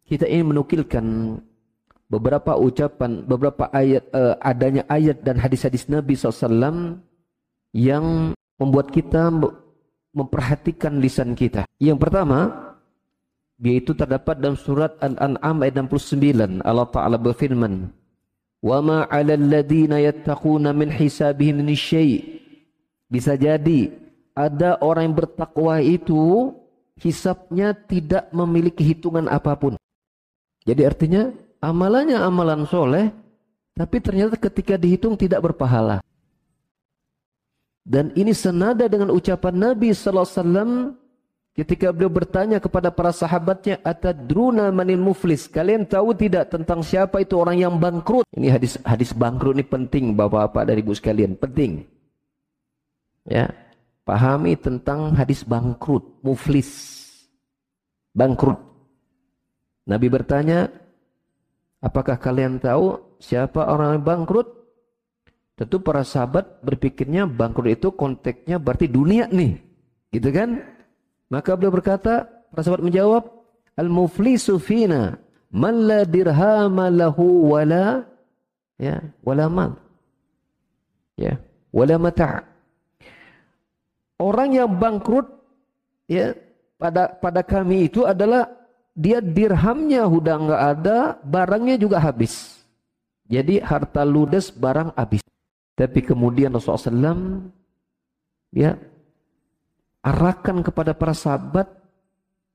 [0.05, 1.41] kita ingin menukilkan
[2.13, 7.01] beberapa ucapan, beberapa ayat uh, adanya ayat dan hadis-hadis Nabi SAW
[7.73, 9.33] yang membuat kita
[10.13, 11.65] memperhatikan lisan kita.
[11.81, 12.66] Yang pertama,
[13.57, 16.61] yaitu terdapat dalam surat Al-An'am ayat 69.
[16.61, 17.89] Allah Ta'ala berfirman,
[18.61, 21.73] wa ma 'alal ladzina yattaquna min hisabihim min
[23.07, 23.95] bisa jadi
[24.35, 26.53] ada orang yang bertakwa itu
[26.99, 29.79] hisapnya tidak memiliki hitungan apa pun.
[30.67, 31.31] Jadi artinya
[31.63, 33.15] amalannya amalan soleh
[33.77, 36.03] tapi ternyata ketika dihitung tidak berpahala.
[37.87, 40.71] Dan ini senada dengan ucapan Nabi sallallahu alaihi wasallam
[41.57, 47.33] Ketika beliau bertanya kepada para sahabatnya, "Atadruna manil muflis?" Kalian tahu tidak tentang siapa itu
[47.41, 48.29] orang yang bangkrut?
[48.37, 51.89] Ini hadis hadis bangkrut ini penting Bapak-bapak dari Ibu sekalian, penting.
[53.25, 53.57] Ya.
[54.05, 56.69] Pahami tentang hadis bangkrut, muflis.
[58.13, 58.61] Bangkrut.
[59.89, 60.69] Nabi bertanya,
[61.81, 64.53] "Apakah kalian tahu siapa orang yang bangkrut?"
[65.57, 69.57] Tentu para sahabat berpikirnya bangkrut itu konteksnya berarti dunia nih.
[70.13, 70.76] Gitu kan?
[71.27, 73.37] Maka beliau berkata, para sahabat menjawab,
[73.77, 75.21] Al-muflisu fina
[75.53, 78.09] man la dirhama lahu wala
[78.81, 79.73] ya wala mal.
[81.17, 81.41] Ya,
[81.73, 82.45] wala mata'.
[84.21, 85.29] Orang yang bangkrut
[86.09, 86.33] ya
[86.77, 88.49] pada pada kami itu adalah
[88.97, 92.65] dia dirhamnya udah enggak ada, barangnya juga habis.
[93.29, 95.21] Jadi harta ludes barang habis.
[95.77, 97.53] Tapi kemudian Rasulullah SAW
[98.57, 98.77] ya
[100.07, 101.67] arahkan kepada para sahabat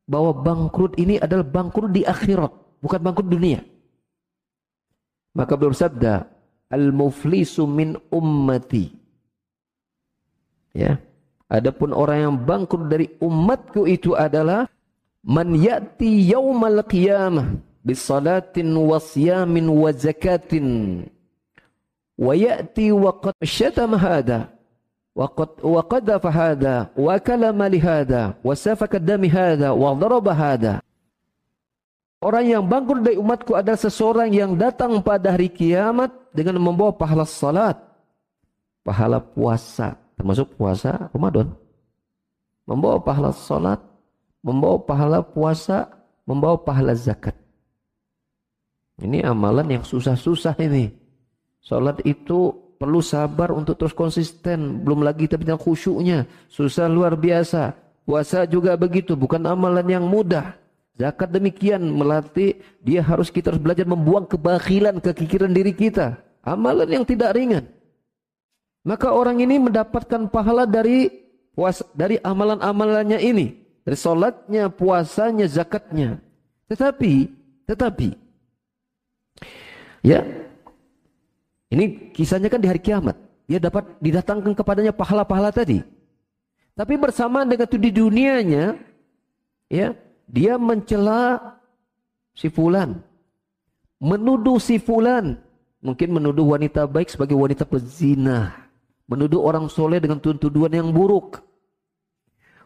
[0.08, 3.60] bahwa bangkrut ini adalah bangkrut di akhirat, bukan bangkrut dunia.
[5.36, 6.28] Maka beliau bersabda,
[6.72, 8.92] "Al-muflisu min ummati."
[10.72, 11.04] Ya.
[11.52, 14.72] Adapun orang yang bangkrut dari umatku itu adalah
[15.20, 21.04] man ya'ti yaumal qiyamah bisalatin wa siyamin wa zakatin
[22.16, 24.48] wa ya'ti wa qad syatama hadha
[25.17, 30.85] وقد وقذف هذا وكلم لهذا وسفك الدم هذا وضرب هذا
[32.17, 37.29] Orang yang bangkrut dari umatku adalah seseorang yang datang pada hari kiamat dengan membawa pahala
[37.29, 37.77] salat,
[38.81, 41.53] pahala puasa, termasuk puasa Ramadan.
[42.65, 43.79] Membawa pahala salat,
[44.41, 45.93] membawa pahala puasa,
[46.25, 47.37] membawa pahala zakat.
[48.97, 50.89] Ini amalan yang susah-susah ini.
[51.61, 54.82] Salat itu Perlu sabar untuk terus konsisten.
[54.82, 56.26] Belum lagi tapi tentang khusyuknya.
[56.50, 57.78] Susah luar biasa.
[58.10, 59.14] Puasa juga begitu.
[59.14, 60.58] Bukan amalan yang mudah.
[60.98, 62.58] Zakat demikian melatih.
[62.82, 66.18] Dia harus kita harus belajar membuang kebakhilan, kekikiran diri kita.
[66.42, 67.70] Amalan yang tidak ringan.
[68.82, 71.06] Maka orang ini mendapatkan pahala dari
[71.54, 73.62] puasa, dari amalan-amalannya ini.
[73.86, 76.18] Dari solatnya, puasanya, zakatnya.
[76.66, 77.30] Tetapi,
[77.70, 78.10] tetapi,
[80.02, 80.41] ya
[81.72, 83.16] ini kisahnya kan di hari kiamat.
[83.48, 85.80] Dia dapat didatangkan kepadanya pahala-pahala tadi.
[86.76, 88.76] Tapi bersamaan dengan itu di dunianya,
[89.72, 89.96] ya,
[90.28, 91.40] dia mencela
[92.36, 93.00] si fulan.
[94.04, 95.40] Menuduh si fulan.
[95.80, 98.68] Mungkin menuduh wanita baik sebagai wanita pezina.
[99.08, 101.40] Menuduh orang soleh dengan tuduhan yang buruk.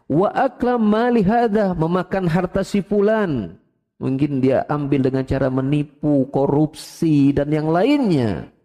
[0.06, 3.58] Wa aklam mali hadha, memakan harta si fulan.
[3.98, 8.55] Mungkin dia ambil dengan cara menipu, korupsi dan yang lainnya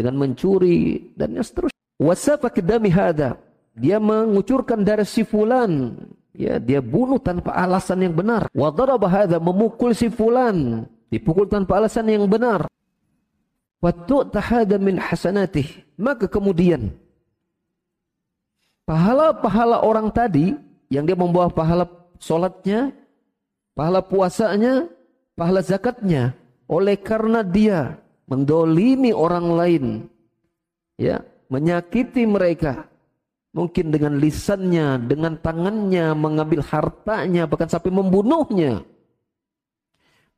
[0.00, 1.76] dengan mencuri dan seterusnya.
[2.64, 3.36] Dami hada.
[3.76, 6.00] Dia mengucurkan darah si fulan.
[6.32, 8.48] Ya, dia bunuh tanpa alasan yang benar.
[8.56, 8.72] Wa
[9.36, 10.88] memukul si fulan.
[11.12, 12.64] Dipukul tanpa alasan yang benar.
[13.84, 15.84] Wa tu'tahada min hasanatih.
[16.00, 16.96] Maka kemudian
[18.88, 20.56] pahala-pahala orang tadi
[20.88, 21.84] yang dia membawa pahala
[22.16, 22.96] solatnya,
[23.76, 24.88] pahala puasanya,
[25.36, 26.32] pahala zakatnya
[26.70, 27.99] oleh karena dia
[28.30, 29.84] mendolimi orang lain,
[30.94, 31.18] ya,
[31.50, 32.86] menyakiti mereka,
[33.50, 38.86] mungkin dengan lisannya, dengan tangannya, mengambil hartanya, bahkan sampai membunuhnya.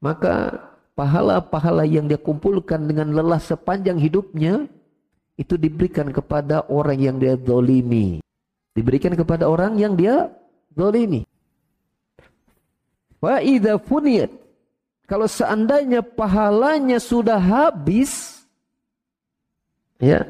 [0.00, 0.56] Maka
[0.96, 4.66] pahala-pahala yang dia kumpulkan dengan lelah sepanjang hidupnya,
[5.36, 8.24] itu diberikan kepada orang yang dia dolimi.
[8.72, 10.32] Diberikan kepada orang yang dia
[10.72, 11.28] dolimi.
[13.20, 14.41] Wa idha funiyat
[15.06, 18.42] kalau seandainya pahalanya sudah habis,
[20.00, 20.24] ya,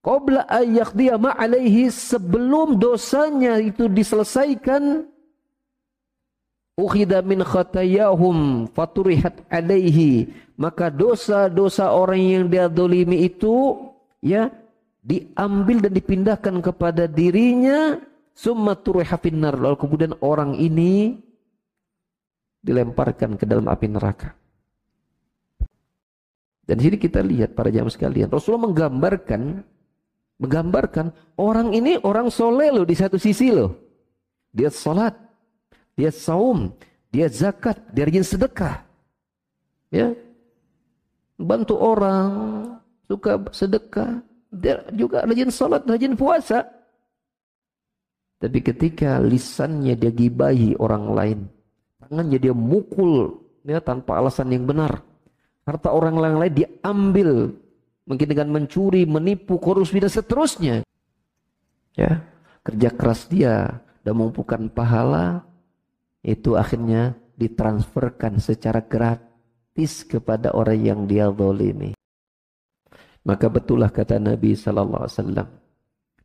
[0.00, 5.04] Qabla ayyaqdiya ma'alaihi sebelum dosanya itu diselesaikan
[6.80, 13.76] ukhida min khatayahum faturihat alaihi maka dosa-dosa orang yang dia dolimi itu
[14.24, 14.48] ya
[15.04, 18.00] diambil dan dipindahkan kepada dirinya
[18.32, 19.20] summa turiha
[19.52, 21.20] lalu kemudian orang ini
[22.60, 24.36] dilemparkan ke dalam api neraka.
[26.70, 29.66] Dan di sini kita lihat para jamaah sekalian, Rasulullah menggambarkan
[30.40, 33.76] menggambarkan orang ini orang soleh loh di satu sisi loh.
[34.54, 35.12] Dia salat,
[35.98, 36.72] dia saum,
[37.10, 38.86] dia zakat, dia rajin sedekah.
[39.90, 40.14] Ya.
[41.40, 42.30] bantu orang,
[43.10, 44.22] suka sedekah,
[44.54, 46.62] dia juga rajin salat, rajin puasa.
[48.40, 51.40] Tapi ketika lisannya dia gibahi orang lain,
[52.10, 55.06] tangannya dia mukul ya, tanpa alasan yang benar.
[55.62, 57.54] Harta orang lain dia ambil
[58.02, 60.74] mungkin dengan mencuri, menipu, korupsi dan seterusnya.
[61.94, 62.26] Ya,
[62.66, 65.46] kerja keras dia dan mengumpulkan pahala
[66.26, 71.94] itu akhirnya ditransferkan secara gratis kepada orang yang dia zalimi.
[73.22, 75.48] Maka betullah kata Nabi sallallahu alaihi wasallam,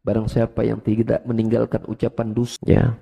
[0.01, 2.95] barang siapa yang tidak meninggalkan ucapan dusta, ya,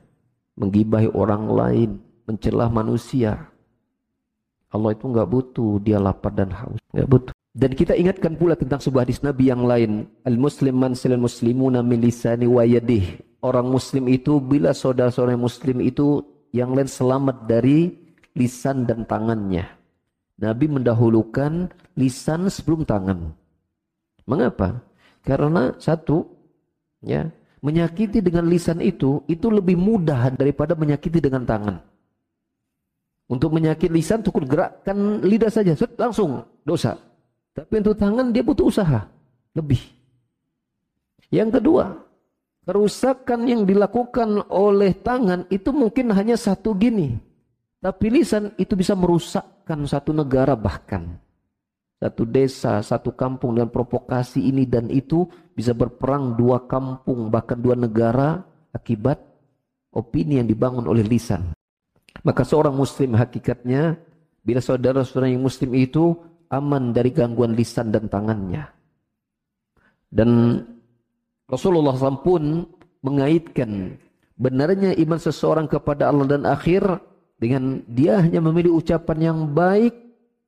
[0.57, 1.89] menggibahi orang lain,
[2.25, 3.51] mencelah manusia,
[4.73, 7.33] Allah itu enggak butuh dia lapar dan haus, enggak butuh.
[7.53, 12.01] Dan kita ingatkan pula tentang sebuah hadis Nabi yang lain, al-muslim man silal muslimuna min
[12.49, 12.65] wa.
[13.43, 17.93] Orang muslim itu bila saudara-saudara muslim itu yang lain selamat dari
[18.33, 19.69] lisan dan tangannya.
[20.41, 23.37] Nabi mendahulukan lisan sebelum tangan.
[24.25, 24.81] Mengapa?
[25.21, 26.25] Karena satu,
[27.05, 27.29] ya,
[27.61, 31.92] menyakiti dengan lisan itu itu lebih mudah daripada menyakiti dengan tangan.
[33.33, 36.93] Untuk menyakiti lisan cukup gerakkan lidah saja, langsung dosa.
[37.57, 39.09] Tapi untuk tangan dia butuh usaha
[39.57, 39.81] lebih.
[41.33, 41.97] Yang kedua,
[42.69, 47.17] kerusakan yang dilakukan oleh tangan itu mungkin hanya satu gini.
[47.81, 51.17] Tapi lisan itu bisa merusakkan satu negara bahkan
[52.03, 55.23] satu desa, satu kampung dengan provokasi ini dan itu
[55.55, 58.43] bisa berperang dua kampung bahkan dua negara
[58.75, 59.23] akibat
[59.95, 61.55] opini yang dibangun oleh lisan.
[62.23, 63.99] Maka seorang muslim hakikatnya
[64.43, 66.15] bila saudara-saudara yang muslim itu
[66.47, 68.71] aman dari gangguan lisan dan tangannya.
[70.07, 70.61] Dan
[71.49, 72.43] Rasulullah SAW pun
[73.03, 73.99] mengaitkan
[74.39, 76.85] benarnya iman seseorang kepada Allah dan akhir
[77.41, 79.91] dengan dia hanya memilih ucapan yang baik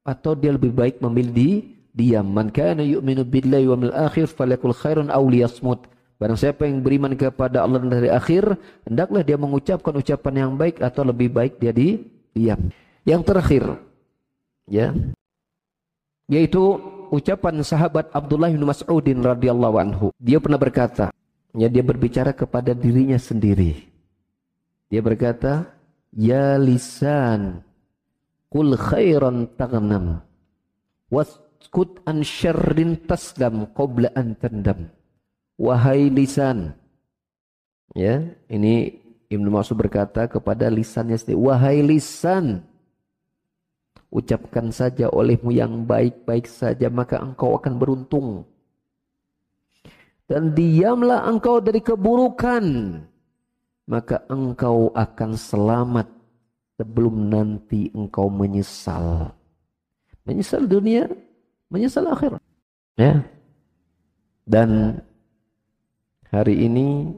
[0.06, 1.50] atau dia lebih baik memilih di
[1.92, 2.28] diam.
[2.30, 5.84] Man kana yu'minu billahi akhir falyakul khairun aw liyasmut.
[6.16, 8.56] Barang siapa yang beriman kepada Allah dan hari akhir,
[8.88, 12.00] hendaklah dia mengucapkan ucapan yang baik atau lebih baik dia di
[12.32, 12.72] diam.
[13.04, 13.64] Yang terakhir,
[14.72, 14.96] ya,
[16.32, 16.80] yaitu
[17.12, 20.08] ucapan sahabat Abdullah bin Mas'udin radhiyallahu anhu.
[20.18, 21.12] Dia pernah berkata,
[21.52, 23.92] ya dia berbicara kepada dirinya sendiri.
[24.88, 25.68] Dia berkata,
[26.16, 27.66] "Ya lisan,
[28.56, 30.24] Kul khairan taghnam.
[31.12, 34.88] Waskut an syarrin taslam qabla an tandam.
[35.56, 36.76] Wahai lisan.
[37.96, 39.00] Ya, ini
[39.32, 42.60] Ibnu Mas'ud berkata kepada lisannya sendiri, wahai lisan,
[44.12, 48.28] ucapkan saja olehmu yang baik-baik saja maka engkau akan beruntung.
[50.26, 52.66] Dan diamlah engkau dari keburukan,
[53.86, 56.10] maka engkau akan selamat
[56.76, 59.32] sebelum nanti engkau menyesal.
[60.26, 61.06] Menyesal dunia,
[61.70, 62.42] menyesal akhirat.
[62.98, 63.22] Ya.
[64.50, 65.02] Dan
[66.36, 67.16] hari ini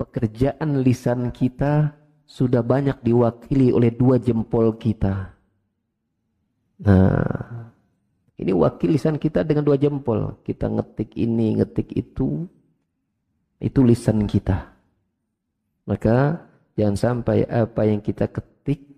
[0.00, 1.92] pekerjaan lisan kita
[2.24, 5.36] sudah banyak diwakili oleh dua jempol kita.
[6.80, 7.68] Nah,
[8.40, 10.40] ini wakil lisan kita dengan dua jempol.
[10.40, 12.48] Kita ngetik ini, ngetik itu.
[13.60, 14.72] Itu lisan kita.
[15.84, 16.40] Maka
[16.78, 18.88] jangan sampai apa yang kita ketik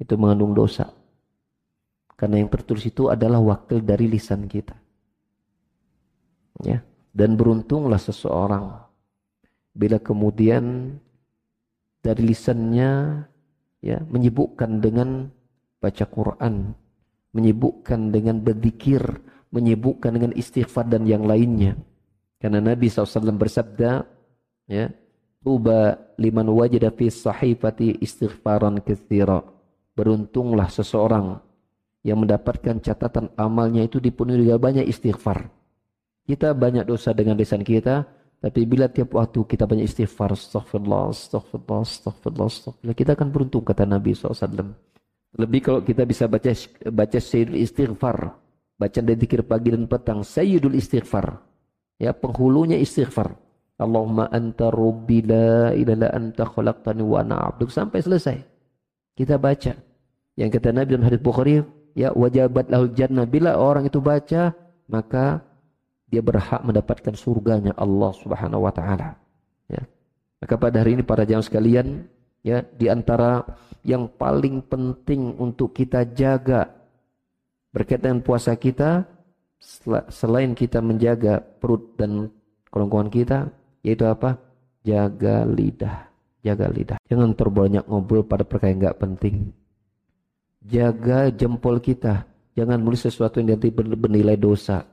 [0.00, 0.88] itu mengandung dosa.
[2.16, 4.72] Karena yang tertulis itu adalah wakil dari lisan kita.
[6.64, 6.80] Ya.
[7.14, 8.74] Dan beruntunglah seseorang
[9.70, 10.98] bila kemudian
[12.02, 13.22] dari lisannya
[13.78, 15.30] ya menyibukkan dengan
[15.78, 16.74] baca Quran,
[17.30, 19.02] menyibukkan dengan berzikir,
[19.54, 21.78] menyibukkan dengan istighfar dan yang lainnya.
[22.42, 24.04] Karena Nabi SAW bersabda,
[24.66, 24.90] ya,
[25.44, 29.44] Tuba liman wajada fi sahifati istighfaran katsira.
[29.92, 31.36] Beruntunglah seseorang
[32.00, 35.52] yang mendapatkan catatan amalnya itu dipenuhi dengan banyak istighfar.
[36.24, 38.08] Kita banyak dosa dengan lisan kita,
[38.40, 43.84] tapi bila tiap waktu kita banyak istighfar, astaghfirullah, astaghfirullah, astaghfirullah, astaghfirullah, kita akan beruntung kata
[43.84, 44.72] Nabi SAW.
[45.34, 46.52] Lebih kalau kita bisa baca
[46.92, 48.36] baca sayyidul istighfar,
[48.76, 51.40] baca dan zikir pagi dan petang, sayyidul istighfar.
[52.00, 53.34] Ya, penghulunya istighfar.
[53.74, 58.38] Allahumma anta rabbi la ilaha anta khalaqtani wa ana 'abduk sampai selesai.
[59.18, 59.74] Kita baca.
[60.38, 61.62] Yang kata Nabi dalam hadis Bukhari,
[61.98, 63.26] ya wajabat lahul jannah.
[63.26, 64.54] Bila orang itu baca,
[64.86, 65.42] maka
[66.08, 69.16] dia berhak mendapatkan surganya Allah Subhanahu wa taala.
[69.68, 69.82] Ya.
[70.40, 72.04] Maka pada hari ini para jamaah sekalian,
[72.44, 73.44] ya di antara
[73.84, 76.72] yang paling penting untuk kita jaga
[77.72, 79.08] berkaitan puasa kita
[80.12, 82.28] selain kita menjaga perut dan
[82.68, 83.38] kerongkongan kita
[83.80, 84.36] yaitu apa?
[84.84, 86.12] Jaga lidah
[86.44, 87.00] jaga lidah.
[87.08, 89.48] Jangan terbanyak ngobrol pada perkara yang nggak penting.
[90.60, 94.86] Jaga jempol kita Jangan menulis sesuatu yang nanti bernilai dosa.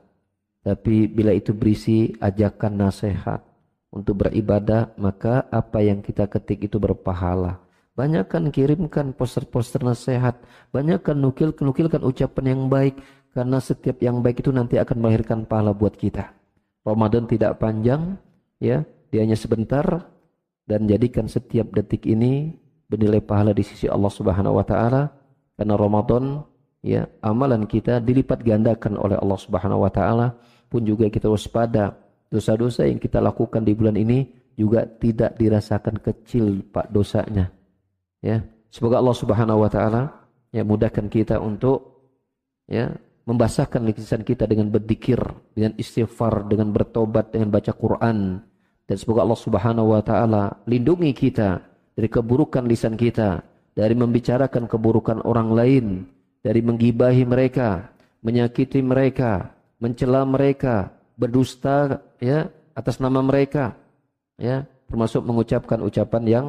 [0.62, 3.42] Tapi bila itu berisi ajakan nasihat
[3.90, 7.58] untuk beribadah, maka apa yang kita ketik itu berpahala.
[7.92, 10.38] Banyakkan kirimkan poster-poster nasihat.
[10.70, 12.96] Banyakkan nukil-nukilkan ucapan yang baik.
[13.34, 16.32] Karena setiap yang baik itu nanti akan melahirkan pahala buat kita.
[16.84, 18.16] Ramadan tidak panjang,
[18.60, 19.84] ya, dia hanya sebentar
[20.64, 22.56] dan jadikan setiap detik ini
[22.88, 25.12] bernilai pahala di sisi Allah Subhanahu wa taala
[25.56, 26.44] karena Ramadan
[26.80, 30.36] ya amalan kita dilipat gandakan oleh Allah Subhanahu wa taala
[30.72, 32.00] pun juga kita waspada.
[32.32, 34.24] Dosa-dosa yang kita lakukan di bulan ini
[34.56, 37.52] juga tidak dirasakan kecil Pak dosanya.
[38.24, 38.40] Ya
[38.72, 40.02] semoga Allah Subhanahu wa taala
[40.48, 42.08] ya mudahkan kita untuk
[42.64, 42.88] ya
[43.28, 45.20] membasahkan lisan kita dengan berzikir
[45.52, 48.40] dengan istighfar dengan bertobat dengan baca Quran.
[48.88, 51.60] Dan semoga Allah Subhanahu wa taala lindungi kita
[51.92, 53.44] dari keburukan lisan kita
[53.76, 55.86] dari membicarakan keburukan orang lain
[56.42, 62.46] dari menggibahi mereka, menyakiti mereka, mencela mereka, berdusta ya
[62.78, 63.74] atas nama mereka,
[64.38, 66.46] ya termasuk mengucapkan ucapan yang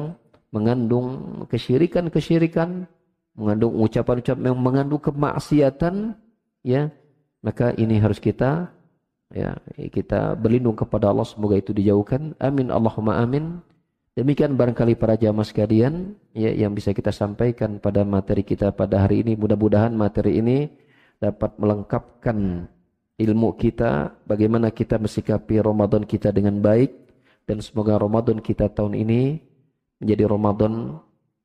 [0.54, 2.86] mengandung kesyirikan-kesyirikan,
[3.34, 6.14] mengandung ucapan-ucapan yang mengandung kemaksiatan,
[6.62, 6.94] ya
[7.42, 8.70] maka ini harus kita
[9.34, 9.58] ya
[9.90, 12.38] kita berlindung kepada Allah semoga itu dijauhkan.
[12.38, 13.58] Amin Allahumma amin.
[14.14, 19.26] Demikian barangkali para jamaah sekalian ya yang bisa kita sampaikan pada materi kita pada hari
[19.26, 19.34] ini.
[19.34, 20.70] Mudah-mudahan materi ini
[21.18, 22.70] dapat melengkapkan
[23.20, 26.90] ilmu kita bagaimana kita mensikapi Ramadan kita dengan baik
[27.46, 29.38] dan semoga Ramadan kita tahun ini
[30.02, 30.98] menjadi Ramadan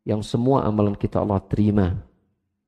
[0.07, 1.93] yang semua amalan kita Allah terima.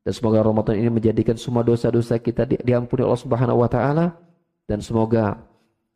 [0.01, 4.17] Dan semoga Ramadan ini menjadikan semua dosa-dosa kita diampuni Allah Subhanahu wa taala
[4.65, 5.37] dan semoga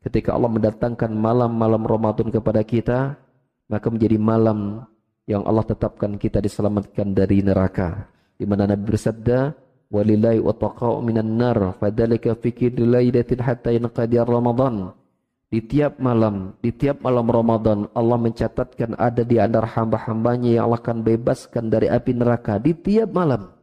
[0.05, 3.17] ketika Allah mendatangkan malam-malam Ramadan kepada kita
[3.65, 4.85] maka menjadi malam
[5.25, 8.05] yang Allah tetapkan kita diselamatkan dari neraka
[8.37, 9.57] di mana Nabi bersabda
[9.93, 14.93] walillahi wataqa'u minan nar fadzalika fi kulli lailatin hatta yanqadi ramadan
[15.55, 20.81] di tiap malam di tiap malam Ramadan Allah mencatatkan ada di antara hamba-hambanya yang Allah
[20.81, 23.53] akan bebaskan dari api neraka di tiap malam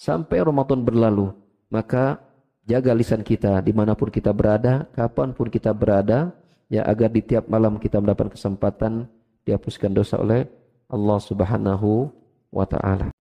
[0.00, 1.30] sampai Ramadan berlalu
[1.68, 2.18] maka
[2.64, 6.32] jaga lisan kita di mana pun kita berada kapan pun kita berada
[6.72, 9.06] ya agar di tiap malam kita mendapat kesempatan
[9.44, 10.46] dihapuskan dosa oleh
[10.90, 12.10] Allah Subhanahu
[12.50, 13.14] wa taala.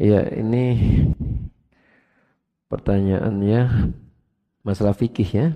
[0.00, 0.64] Ya, ini
[2.72, 3.92] pertanyaannya
[4.64, 5.46] masalah fikih ya.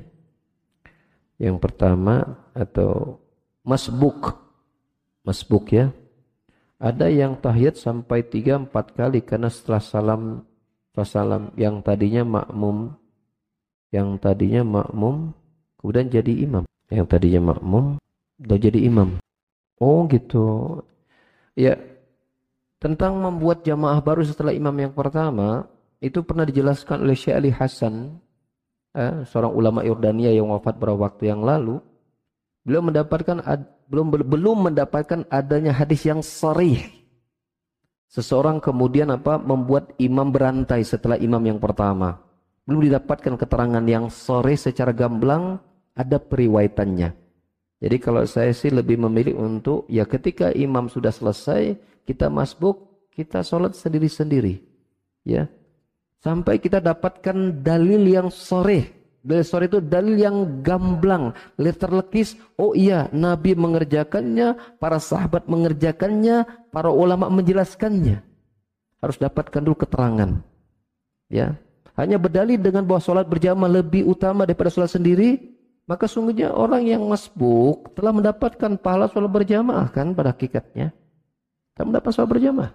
[1.41, 3.21] Yang pertama atau
[3.65, 4.37] masbuk.
[5.25, 5.93] Masbuk ya.
[6.77, 10.23] Ada yang tahiyat sampai 3 4 kali karena setelah salam
[10.93, 12.93] setelah salam yang tadinya makmum
[13.89, 15.33] yang tadinya makmum
[15.81, 16.65] kemudian jadi imam.
[16.93, 17.97] Yang tadinya makmum
[18.43, 19.17] udah jadi imam.
[19.81, 20.81] Oh gitu.
[21.57, 21.81] Ya,
[22.77, 25.65] tentang membuat jamaah baru setelah imam yang pertama,
[26.01, 28.21] itu pernah dijelaskan oleh Syekh Ali Hasan,
[28.93, 31.81] eh, seorang ulama Yordania yang wafat beberapa waktu yang lalu.
[32.67, 33.39] Beliau mendapatkan
[33.87, 36.83] belum belum mendapatkan adanya hadis yang sharih.
[38.11, 42.19] Seseorang kemudian apa membuat imam berantai setelah imam yang pertama.
[42.67, 45.63] Belum didapatkan keterangan yang sore secara gamblang
[45.95, 47.15] ada periwaitannya.
[47.77, 53.43] Jadi kalau saya sih lebih memilih untuk ya ketika imam sudah selesai kita masbuk kita
[53.43, 54.63] sholat sendiri-sendiri
[55.27, 55.51] ya.
[56.23, 58.95] Sampai kita dapatkan dalil yang sore
[59.27, 66.89] dalil sore itu dalil yang gamblang terlekis oh iya Nabi mengerjakannya para sahabat mengerjakannya para
[66.95, 68.23] ulama menjelaskannya.
[69.03, 70.41] Harus dapatkan dulu keterangan
[71.27, 71.59] ya.
[71.97, 77.07] Hanya berdalil dengan bahwa sholat berjamaah lebih utama daripada sholat sendiri maka sungguhnya orang yang
[77.07, 80.91] masbuk telah mendapatkan pahala sholat berjamaah kan pada hakikatnya.
[81.77, 82.73] Telah mendapat sholat berjamaah.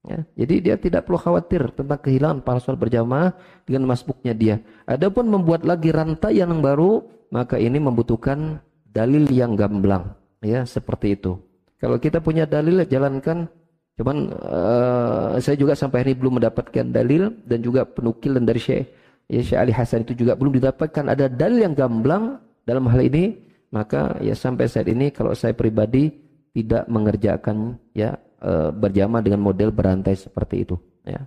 [0.00, 3.30] Ya, jadi dia tidak perlu khawatir tentang kehilangan pahala sholat berjamaah
[3.64, 4.56] dengan masbuknya dia.
[4.84, 10.16] Adapun membuat lagi rantai yang baru, maka ini membutuhkan dalil yang gamblang.
[10.40, 11.36] Ya, seperti itu.
[11.80, 13.48] Kalau kita punya dalil, jalankan.
[13.96, 19.00] Cuman uh, saya juga sampai ini belum mendapatkan dalil dan juga penukilan dari Syekh
[19.30, 23.38] ya Syekh Ali Hasan itu juga belum didapatkan ada dalil yang gamblang dalam hal ini
[23.70, 26.10] maka ya sampai saat ini kalau saya pribadi
[26.50, 30.76] tidak mengerjakan ya e, berjamaah dengan model berantai seperti itu
[31.06, 31.22] ya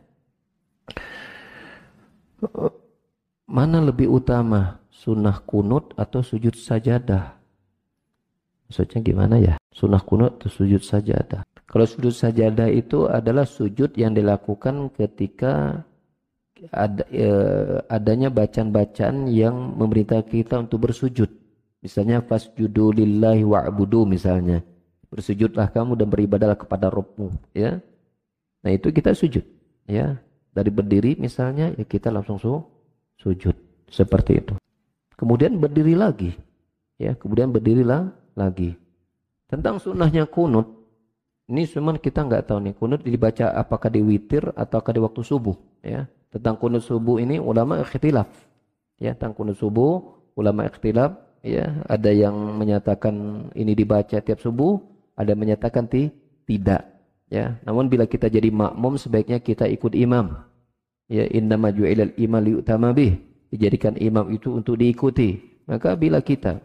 [3.48, 7.40] mana lebih utama sunnah kunut atau sujud sajadah
[8.68, 14.14] maksudnya gimana ya sunnah kunut atau sujud sajadah kalau sujud sajadah itu adalah sujud yang
[14.14, 15.82] dilakukan ketika
[16.72, 17.28] ada, e,
[17.90, 21.28] adanya bacaan-bacaan yang memerintah kita untuk bersujud.
[21.84, 24.64] Misalnya fasjudu lillahi wa'budu misalnya.
[25.14, 27.78] Bersujudlah kamu dan beribadahlah kepada Rabbmu, ya.
[28.66, 29.46] Nah, itu kita sujud,
[29.86, 30.18] ya.
[30.54, 32.62] Dari berdiri misalnya ya kita langsung su
[33.18, 33.58] sujud
[33.90, 34.54] seperti itu.
[35.18, 36.38] Kemudian berdiri lagi.
[37.02, 38.78] Ya, kemudian berdirilah lagi.
[39.50, 40.70] Tentang sunnahnya kunut,
[41.50, 45.58] ini cuman kita nggak tahu nih kunut dibaca apakah di witir ataukah di waktu subuh.
[45.82, 48.30] Ya, tentang kunut subuh ini ulama ikhtilaf.
[49.02, 51.18] Ya, tentang kunut subuh ulama ikhtilaf.
[51.42, 54.80] Ya, ada yang menyatakan ini dibaca tiap subuh,
[55.14, 56.10] ada menyatakan ti
[56.46, 56.90] tidak.
[57.34, 60.38] Ya, namun bila kita jadi makmum sebaiknya kita ikut imam.
[61.10, 63.18] Ya, inna ju'ilal imam liutama bih.
[63.50, 65.62] Dijadikan imam itu untuk diikuti.
[65.66, 66.62] Maka bila kita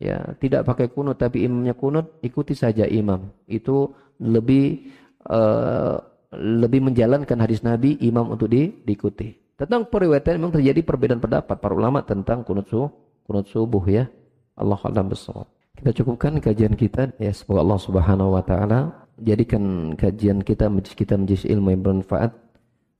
[0.00, 3.32] ya tidak pakai kunut tapi imamnya kunut, ikuti saja imam.
[3.48, 4.92] Itu lebih
[5.28, 5.96] uh,
[6.36, 9.32] lebih menjalankan hadis Nabi imam untuk di, diikuti.
[9.56, 12.90] Tentang periwayatan memang terjadi perbedaan pendapat para ulama tentang kunut subuh,
[13.28, 14.08] kunut subuh ya.
[14.56, 15.48] Allah alam besar.
[15.78, 17.14] Kita cukupkan kajian kita.
[17.16, 22.32] Ya semoga Allah Subhanahu wa taala jadikan kajian kita majlis kita majlis ilmu yang bermanfaat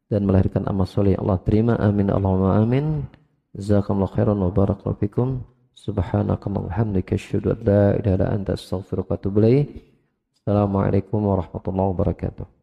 [0.08, 1.16] dan melahirkan amal soleh.
[1.16, 1.76] Allah terima.
[1.80, 2.08] Amin.
[2.08, 3.08] Allahumma amin.
[3.52, 5.44] Jazakumullah khairan wa barakallahu fikum.
[5.82, 9.66] Subhanakallahumma hamdika asyhadu an la ilaha illa anta astaghfiruka wa atubu ilaik
[10.38, 12.61] assalamualaikum warahmatullahi wabarakatuh